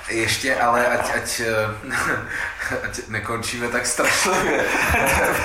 ještě 0.10 0.56
ale 0.56 0.88
ať, 0.88 1.16
ať, 1.16 1.40
eh, 1.40 2.76
ať 2.84 3.08
nekončíme 3.08 3.68
tak 3.68 3.86
strašlivě, 3.86 4.64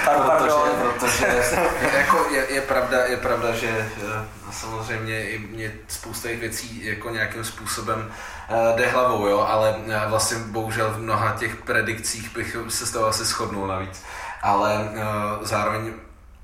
protože, 0.05 0.71
protože 0.99 1.45
jako 1.93 2.27
je, 2.31 2.47
je, 2.55 2.61
pravda, 2.61 3.05
je 3.05 3.17
pravda, 3.17 3.53
že 3.53 3.69
eh, 3.69 4.27
samozřejmě 4.53 5.31
i 5.31 5.39
mě 5.39 5.73
spousta 5.89 6.29
těch 6.29 6.41
věcí 6.41 6.85
jako 6.85 7.11
nějakým 7.11 7.45
způsobem 7.45 8.13
jde 8.77 8.89
hlavou, 8.89 9.27
jo, 9.27 9.41
ale 9.41 9.75
vlastně 10.09 10.37
bohužel 10.39 10.91
v 10.91 10.99
mnoha 10.99 11.37
těch 11.39 11.57
predikcích 11.57 12.35
bych 12.35 12.57
se 12.69 12.87
z 12.87 12.91
toho 12.91 13.07
asi 13.07 13.25
shodnul 13.25 13.67
navíc. 13.67 14.03
Ale 14.43 14.89
zároveň 15.43 15.93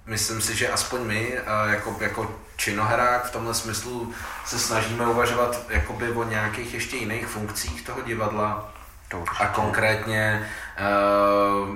myslím 0.06 0.40
si, 0.40 0.56
že 0.56 0.68
aspoň 0.68 1.00
my 1.04 1.38
jako, 1.66 1.96
jako 2.00 2.34
činoherák 2.58 3.24
v 3.24 3.30
tomhle 3.30 3.54
smyslu 3.54 4.12
se 4.46 4.58
snažíme 4.58 5.06
uvažovat 5.06 5.60
jakoby 5.68 6.10
o 6.10 6.24
nějakých 6.24 6.74
ještě 6.74 6.96
jiných 6.96 7.26
funkcích 7.26 7.82
toho 7.82 8.02
divadla. 8.02 8.72
A 9.40 9.46
konkrétně 9.46 10.48
uh, 10.78 11.68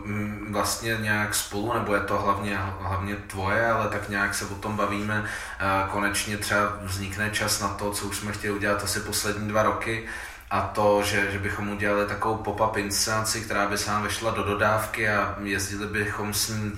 vlastně 0.50 0.96
nějak 1.00 1.34
spolu, 1.34 1.74
nebo 1.74 1.94
je 1.94 2.00
to 2.00 2.18
hlavně, 2.18 2.56
hlavně 2.80 3.16
tvoje, 3.16 3.70
ale 3.70 3.88
tak 3.88 4.08
nějak 4.08 4.34
se 4.34 4.44
o 4.44 4.54
tom 4.54 4.76
bavíme. 4.76 5.20
Uh, 5.20 5.90
konečně 5.90 6.36
třeba 6.36 6.60
vznikne 6.82 7.30
čas 7.30 7.60
na 7.60 7.68
to, 7.68 7.90
co 7.90 8.06
už 8.06 8.16
jsme 8.16 8.32
chtěli 8.32 8.54
udělat 8.54 8.84
asi 8.84 9.00
poslední 9.00 9.48
dva 9.48 9.62
roky, 9.62 10.08
a 10.52 10.60
to, 10.60 11.02
že, 11.02 11.32
že 11.32 11.38
bychom 11.38 11.70
udělali 11.70 12.06
takovou 12.06 12.36
pop-up 12.36 12.76
inscenaci, 12.76 13.40
která 13.40 13.66
by 13.66 13.78
se 13.78 13.90
nám 13.90 14.02
vešla 14.02 14.30
do 14.30 14.42
dodávky 14.42 15.08
a 15.08 15.34
jezdili 15.42 15.86
bychom 15.86 16.34
s 16.34 16.48
ní 16.48 16.72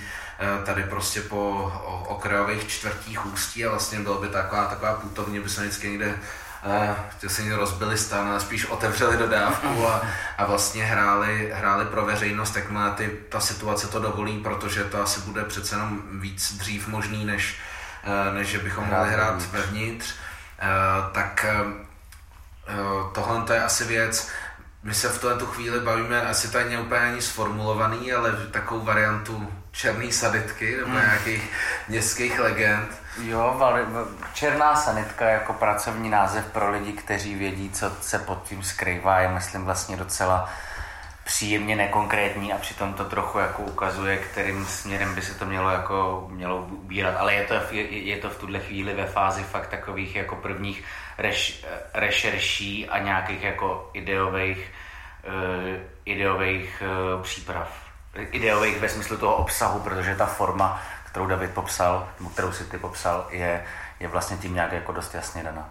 tady 0.65 0.83
prostě 0.83 1.21
po 1.21 1.73
okrajových 2.09 2.69
čtvrtích 2.69 3.27
ústí 3.27 3.67
a 3.67 3.71
vlastně 3.71 4.01
bylo 4.01 4.21
by 4.21 4.29
taková, 4.29 4.65
taková 4.65 4.95
putovně, 4.95 5.41
by 5.41 5.49
se 5.49 5.61
vždycky 5.61 5.89
někde 5.89 6.15
uh, 6.65 7.29
si 7.29 7.43
někde 7.43 7.57
rozbili 7.57 7.99
stan, 7.99 8.29
ale 8.29 8.41
spíš 8.41 8.67
otevřeli 8.67 9.17
dodávku 9.17 9.89
a, 9.89 10.03
a 10.39 10.47
vlastně 10.47 10.85
hráli, 10.85 11.53
hráli 11.55 11.85
pro 11.85 12.07
veřejnost, 12.07 12.59
má 12.69 12.91
ty, 12.91 13.11
ta 13.29 13.41
situace 13.41 13.89
to 13.89 13.99
dovolí, 13.99 14.39
protože 14.39 14.85
to 14.85 15.03
asi 15.03 15.21
bude 15.21 15.45
přece 15.45 15.75
jenom 15.75 16.03
víc 16.13 16.53
dřív 16.53 16.89
možný, 16.89 17.25
než, 17.25 17.59
uh, 18.07 18.35
než 18.35 18.49
že 18.49 18.59
bychom 18.59 18.85
mohli 18.85 19.11
hrát 19.11 19.43
vevnitř. 19.53 20.15
Uh, 20.63 21.13
tak 21.13 21.47
uh, 21.65 23.13
tohle 23.13 23.43
to 23.43 23.53
je 23.53 23.65
asi 23.65 23.85
věc, 23.85 24.31
my 24.83 24.95
se 24.95 25.09
v 25.09 25.21
tuhle 25.21 25.37
chvíli 25.47 25.81
bavíme, 25.81 26.23
asi 26.23 26.51
to 26.51 26.59
není 26.59 26.77
úplně 26.77 27.01
ani 27.01 27.23
sformulovaný, 27.23 28.13
ale 28.13 28.33
takovou 28.51 28.85
variantu 28.85 29.64
černý 29.75 30.13
saditky 30.13 30.77
nebo 30.77 30.91
hmm. 30.91 31.01
nějakých 31.01 31.51
městských 31.89 32.39
legend. 32.39 33.03
Jo, 33.23 33.61
černá 34.35 34.77
sanitka 34.77 35.29
jako 35.29 35.53
pracovní 35.53 36.11
název 36.11 36.47
pro 36.47 36.71
lidi, 36.71 36.93
kteří 36.93 37.35
vědí, 37.35 37.71
co 37.71 37.91
se 38.01 38.19
pod 38.19 38.43
tím 38.43 38.63
skrývá, 38.63 39.21
je 39.21 39.29
myslím 39.29 39.65
vlastně 39.65 39.97
docela 39.97 40.51
příjemně 41.25 41.77
nekonkrétní 41.77 42.53
a 42.53 42.59
přitom 42.59 42.95
to 42.95 43.05
trochu 43.05 43.39
jako 43.39 43.63
ukazuje, 43.63 44.17
kterým 44.17 44.67
směrem 44.67 45.15
by 45.15 45.23
se 45.23 45.35
to 45.39 45.47
mělo 45.47 45.71
jako 45.71 46.27
mělo 46.31 46.57
ubírat. 46.57 47.15
Ale 47.19 47.35
je 47.35 47.45
to, 47.45 47.55
je, 47.71 47.99
je 47.99 48.17
to 48.17 48.31
v 48.31 48.39
tuhle 48.39 48.61
chvíli 48.61 48.95
ve 48.95 49.07
fázi 49.07 49.43
fakt 49.43 49.69
takových 49.69 50.17
jako 50.17 50.37
prvních 50.37 50.85
reš, 51.19 51.65
rešerší 51.95 52.89
a 52.89 52.99
nějakých 52.99 53.43
jako 53.43 53.91
ideových, 53.95 54.71
uh, 55.27 55.81
ideových 56.05 56.83
uh, 57.17 57.23
příprav 57.23 57.84
ideových 58.15 58.81
ve 58.81 58.89
smyslu 58.89 59.17
toho 59.17 59.37
obsahu, 59.37 59.81
protože 59.81 60.15
ta 60.17 60.27
forma, 60.27 60.83
kterou 61.07 61.27
David 61.27 61.51
popsal, 61.51 62.09
kterou 62.33 62.53
si 62.53 62.65
ty 62.65 62.79
popsal, 62.79 63.27
je, 63.31 63.65
je 64.01 64.09
vlastně 64.09 64.37
tím 64.37 64.55
nějak 64.55 64.73
jako 64.73 64.93
dost 64.93 65.15
jasně 65.15 65.43
daná. 65.43 65.69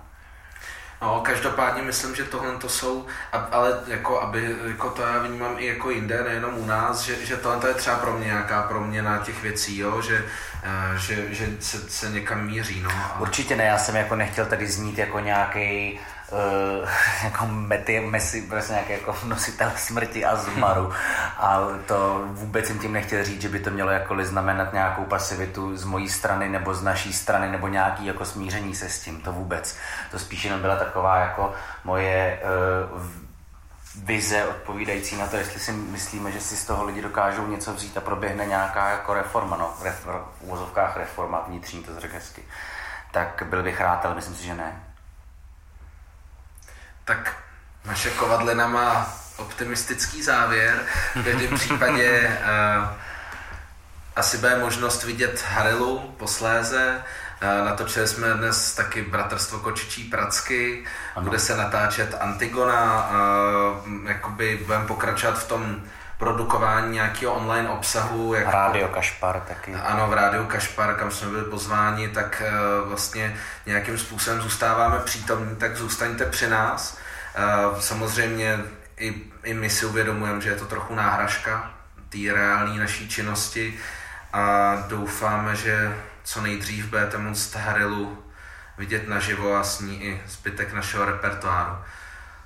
No, 1.03 1.21
každopádně 1.21 1.81
myslím, 1.81 2.15
že 2.15 2.23
tohle 2.23 2.57
to 2.57 2.69
jsou, 2.69 3.05
ale 3.51 3.79
jako, 3.87 4.21
aby, 4.21 4.55
jako 4.67 4.89
to 4.89 5.01
já 5.01 5.19
vnímám 5.19 5.55
i 5.57 5.65
jako 5.65 5.89
jinde, 5.89 6.23
nejenom 6.23 6.57
u 6.57 6.65
nás, 6.65 7.01
že, 7.01 7.25
že 7.25 7.37
tohle 7.37 7.59
to 7.59 7.67
je 7.67 7.73
třeba 7.73 7.95
pro 7.95 8.13
mě 8.13 8.25
nějaká 8.25 8.61
proměna 8.61 9.17
těch 9.17 9.41
věcí, 9.41 9.77
jo? 9.77 10.01
Že, 10.01 10.25
eh, 10.63 10.97
že, 10.99 11.33
že 11.33 11.47
se, 11.59 11.89
se 11.89 12.09
někam 12.09 12.45
míří. 12.45 12.81
No. 12.81 12.91
Určitě 13.19 13.55
ne, 13.55 13.63
já 13.63 13.77
jsem 13.77 13.95
jako 13.95 14.15
nechtěl 14.15 14.45
tady 14.45 14.67
znít 14.67 14.97
jako 14.97 15.19
nějaký 15.19 15.99
uh, 16.33 16.89
jako 17.23 17.45
mety, 17.45 17.99
mesi, 17.99 18.41
prostě 18.41 18.73
nějaký 18.73 18.91
jako 18.91 19.15
nositel 19.25 19.71
smrti 19.75 20.25
a 20.25 20.35
zmaru. 20.35 20.91
A 21.37 21.59
to 21.85 22.23
vůbec 22.25 22.67
jsem 22.67 22.79
tím 22.79 22.93
nechtěl 22.93 23.23
říct, 23.23 23.41
že 23.41 23.49
by 23.49 23.59
to 23.59 23.69
mělo 23.69 23.91
jakkoliv 23.91 24.27
znamenat 24.27 24.73
nějakou 24.73 25.03
pasivitu 25.03 25.77
z 25.77 25.83
mojí 25.83 26.09
strany 26.09 26.49
nebo 26.49 26.73
z 26.73 26.83
naší 26.83 27.13
strany 27.13 27.51
nebo 27.51 27.67
nějaký 27.67 28.05
jako 28.05 28.25
smíření 28.25 28.75
se 28.75 28.89
s 28.89 28.99
tím, 28.99 29.21
to 29.21 29.31
vůbec. 29.31 29.77
To 30.11 30.19
spíš 30.19 30.43
jenom 30.43 30.61
byla 30.61 30.75
taková 30.75 31.17
jako 31.17 31.53
moje 31.83 32.39
uh, 32.93 33.01
vize 33.95 34.45
odpovídající 34.45 35.17
na 35.17 35.27
to, 35.27 35.35
jestli 35.35 35.59
si 35.59 35.71
myslíme, 35.71 36.31
že 36.31 36.41
si 36.41 36.55
z 36.55 36.65
toho 36.65 36.85
lidi 36.85 37.01
dokážou 37.01 37.47
něco 37.47 37.73
vzít 37.73 37.97
a 37.97 38.01
proběhne 38.01 38.45
nějaká 38.45 38.89
jako 38.89 39.13
reforma, 39.13 39.57
no, 39.57 39.73
ref, 39.83 40.05
v 40.05 40.41
úvozovkách 40.41 40.97
reforma 40.97 41.43
vnitřní, 41.47 41.83
to 41.83 41.99
řekl 41.99 42.13
hezky. 42.13 42.43
Tak 43.11 43.43
byl 43.49 43.63
bych 43.63 43.81
rád, 43.81 44.05
ale 44.05 44.15
myslím 44.15 44.35
si, 44.35 44.43
že 44.43 44.55
ne. 44.55 44.82
Tak 47.05 47.37
naše 47.85 48.09
kovadlina 48.09 48.67
má 48.67 49.13
optimistický 49.37 50.23
závěr. 50.23 50.79
V 51.15 51.23
každém 51.23 51.55
případě 51.55 52.37
uh, 52.39 52.87
asi 54.15 54.37
bude 54.37 54.57
možnost 54.57 55.03
vidět 55.03 55.45
Harilu 55.49 55.99
posléze. 56.17 57.03
Uh, 57.43 57.65
natočili 57.65 58.07
jsme 58.07 58.33
dnes 58.33 58.75
taky 58.75 59.01
Bratrstvo 59.01 59.59
kočičí 59.59 60.03
pracky, 60.03 60.85
ano. 61.15 61.25
bude 61.25 61.39
se 61.39 61.57
natáčet 61.57 62.15
Antigona, 62.19 63.09
uh, 63.09 64.07
jakoby 64.07 64.59
budeme 64.65 64.85
pokračovat 64.85 65.39
v 65.39 65.47
tom 65.47 65.83
produkování 66.23 66.93
nějakého 66.93 67.33
online 67.33 67.69
obsahu. 67.69 68.33
Jako, 68.33 68.51
Rádio 68.51 68.87
Kašpar 68.87 69.39
taky. 69.39 69.73
Ano, 69.73 70.07
v 70.07 70.13
Rádiu 70.13 70.45
Kašpar, 70.45 70.95
kam 70.95 71.11
jsme 71.11 71.29
byli 71.29 71.43
pozváni, 71.43 72.09
tak 72.09 72.43
uh, 72.81 72.89
vlastně 72.89 73.35
nějakým 73.65 73.97
způsobem 73.97 74.41
zůstáváme 74.41 74.99
přítomní, 74.99 75.55
tak 75.55 75.75
zůstaňte 75.77 76.25
při 76.25 76.49
nás. 76.49 76.97
Uh, 77.71 77.79
samozřejmě 77.79 78.59
i, 78.97 79.23
i 79.43 79.53
my 79.53 79.69
si 79.69 79.85
uvědomujeme, 79.85 80.41
že 80.41 80.49
je 80.49 80.55
to 80.55 80.65
trochu 80.65 80.95
náhražka 80.95 81.71
té 82.09 82.33
reální 82.33 82.79
naší 82.79 83.09
činnosti 83.09 83.79
a 84.33 84.75
doufáme, 84.87 85.55
že 85.55 85.97
co 86.23 86.41
nejdřív 86.41 86.85
budete 86.85 87.17
moct 87.17 87.55
Harilu 87.55 88.23
vidět 88.77 89.07
naživo 89.07 89.55
a 89.55 89.63
s 89.63 89.79
ní 89.79 90.03
i 90.03 90.21
zbytek 90.27 90.73
našeho 90.73 91.05
repertoáru. 91.05 91.75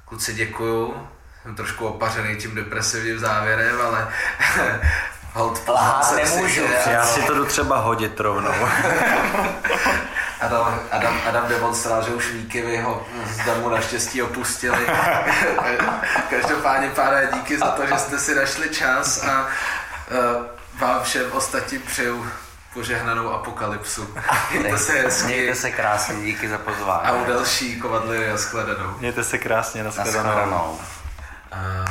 Kluci, 0.05 0.33
děkuju. 0.33 1.07
Jsem 1.47 1.55
trošku 1.55 1.87
opařený 1.87 2.35
tím 2.35 2.55
depresivním 2.55 3.19
závěrem, 3.19 3.81
ale 3.81 4.07
hold 5.33 5.61
Aha, 5.75 6.15
nemůžu. 6.15 6.61
Si, 6.83 6.89
já 6.89 7.05
si 7.05 7.21
to 7.21 7.35
jdu 7.35 7.45
třeba 7.45 7.77
hodit 7.77 8.19
rovnou. 8.19 8.51
Adam, 10.41 10.79
Adam, 10.91 11.21
Adam 11.27 11.47
demonstroval, 11.47 12.03
že 12.03 12.09
už 12.09 12.31
Víky 12.31 12.77
ho 12.77 13.05
z 13.31 13.45
domu 13.45 13.69
naštěstí 13.69 14.21
opustili. 14.21 14.77
Každopádně, 16.29 16.89
páne, 16.89 17.29
díky 17.33 17.57
za 17.57 17.67
to, 17.67 17.85
že 17.85 17.97
jste 17.97 18.19
si 18.19 18.35
našli 18.35 18.69
čas 18.69 19.23
a 19.23 19.47
uh, 19.47 20.45
vám 20.79 21.03
všem 21.03 21.31
ostatním 21.31 21.81
přeju 21.81 22.27
požehnanou 22.73 23.29
apokalypsu. 23.29 24.13
Mějte 24.51 24.77
se 24.77 24.93
hezky. 24.93 25.27
Mějte 25.27 25.55
se 25.55 25.71
krásně, 25.71 26.25
díky 26.25 26.49
za 26.49 26.57
pozvání. 26.57 27.07
A 27.07 27.11
u 27.11 27.25
další 27.25 27.79
kovadly 27.79 28.31
a 28.31 28.37
shledanou. 28.37 28.95
Mějte 28.99 29.23
se 29.23 29.37
krásně, 29.37 29.83
nashledanou. 29.83 30.23
nashledanou. 30.23 30.79
Uh, 31.51 31.87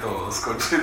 to 0.00 0.32
skončit. 0.32 0.80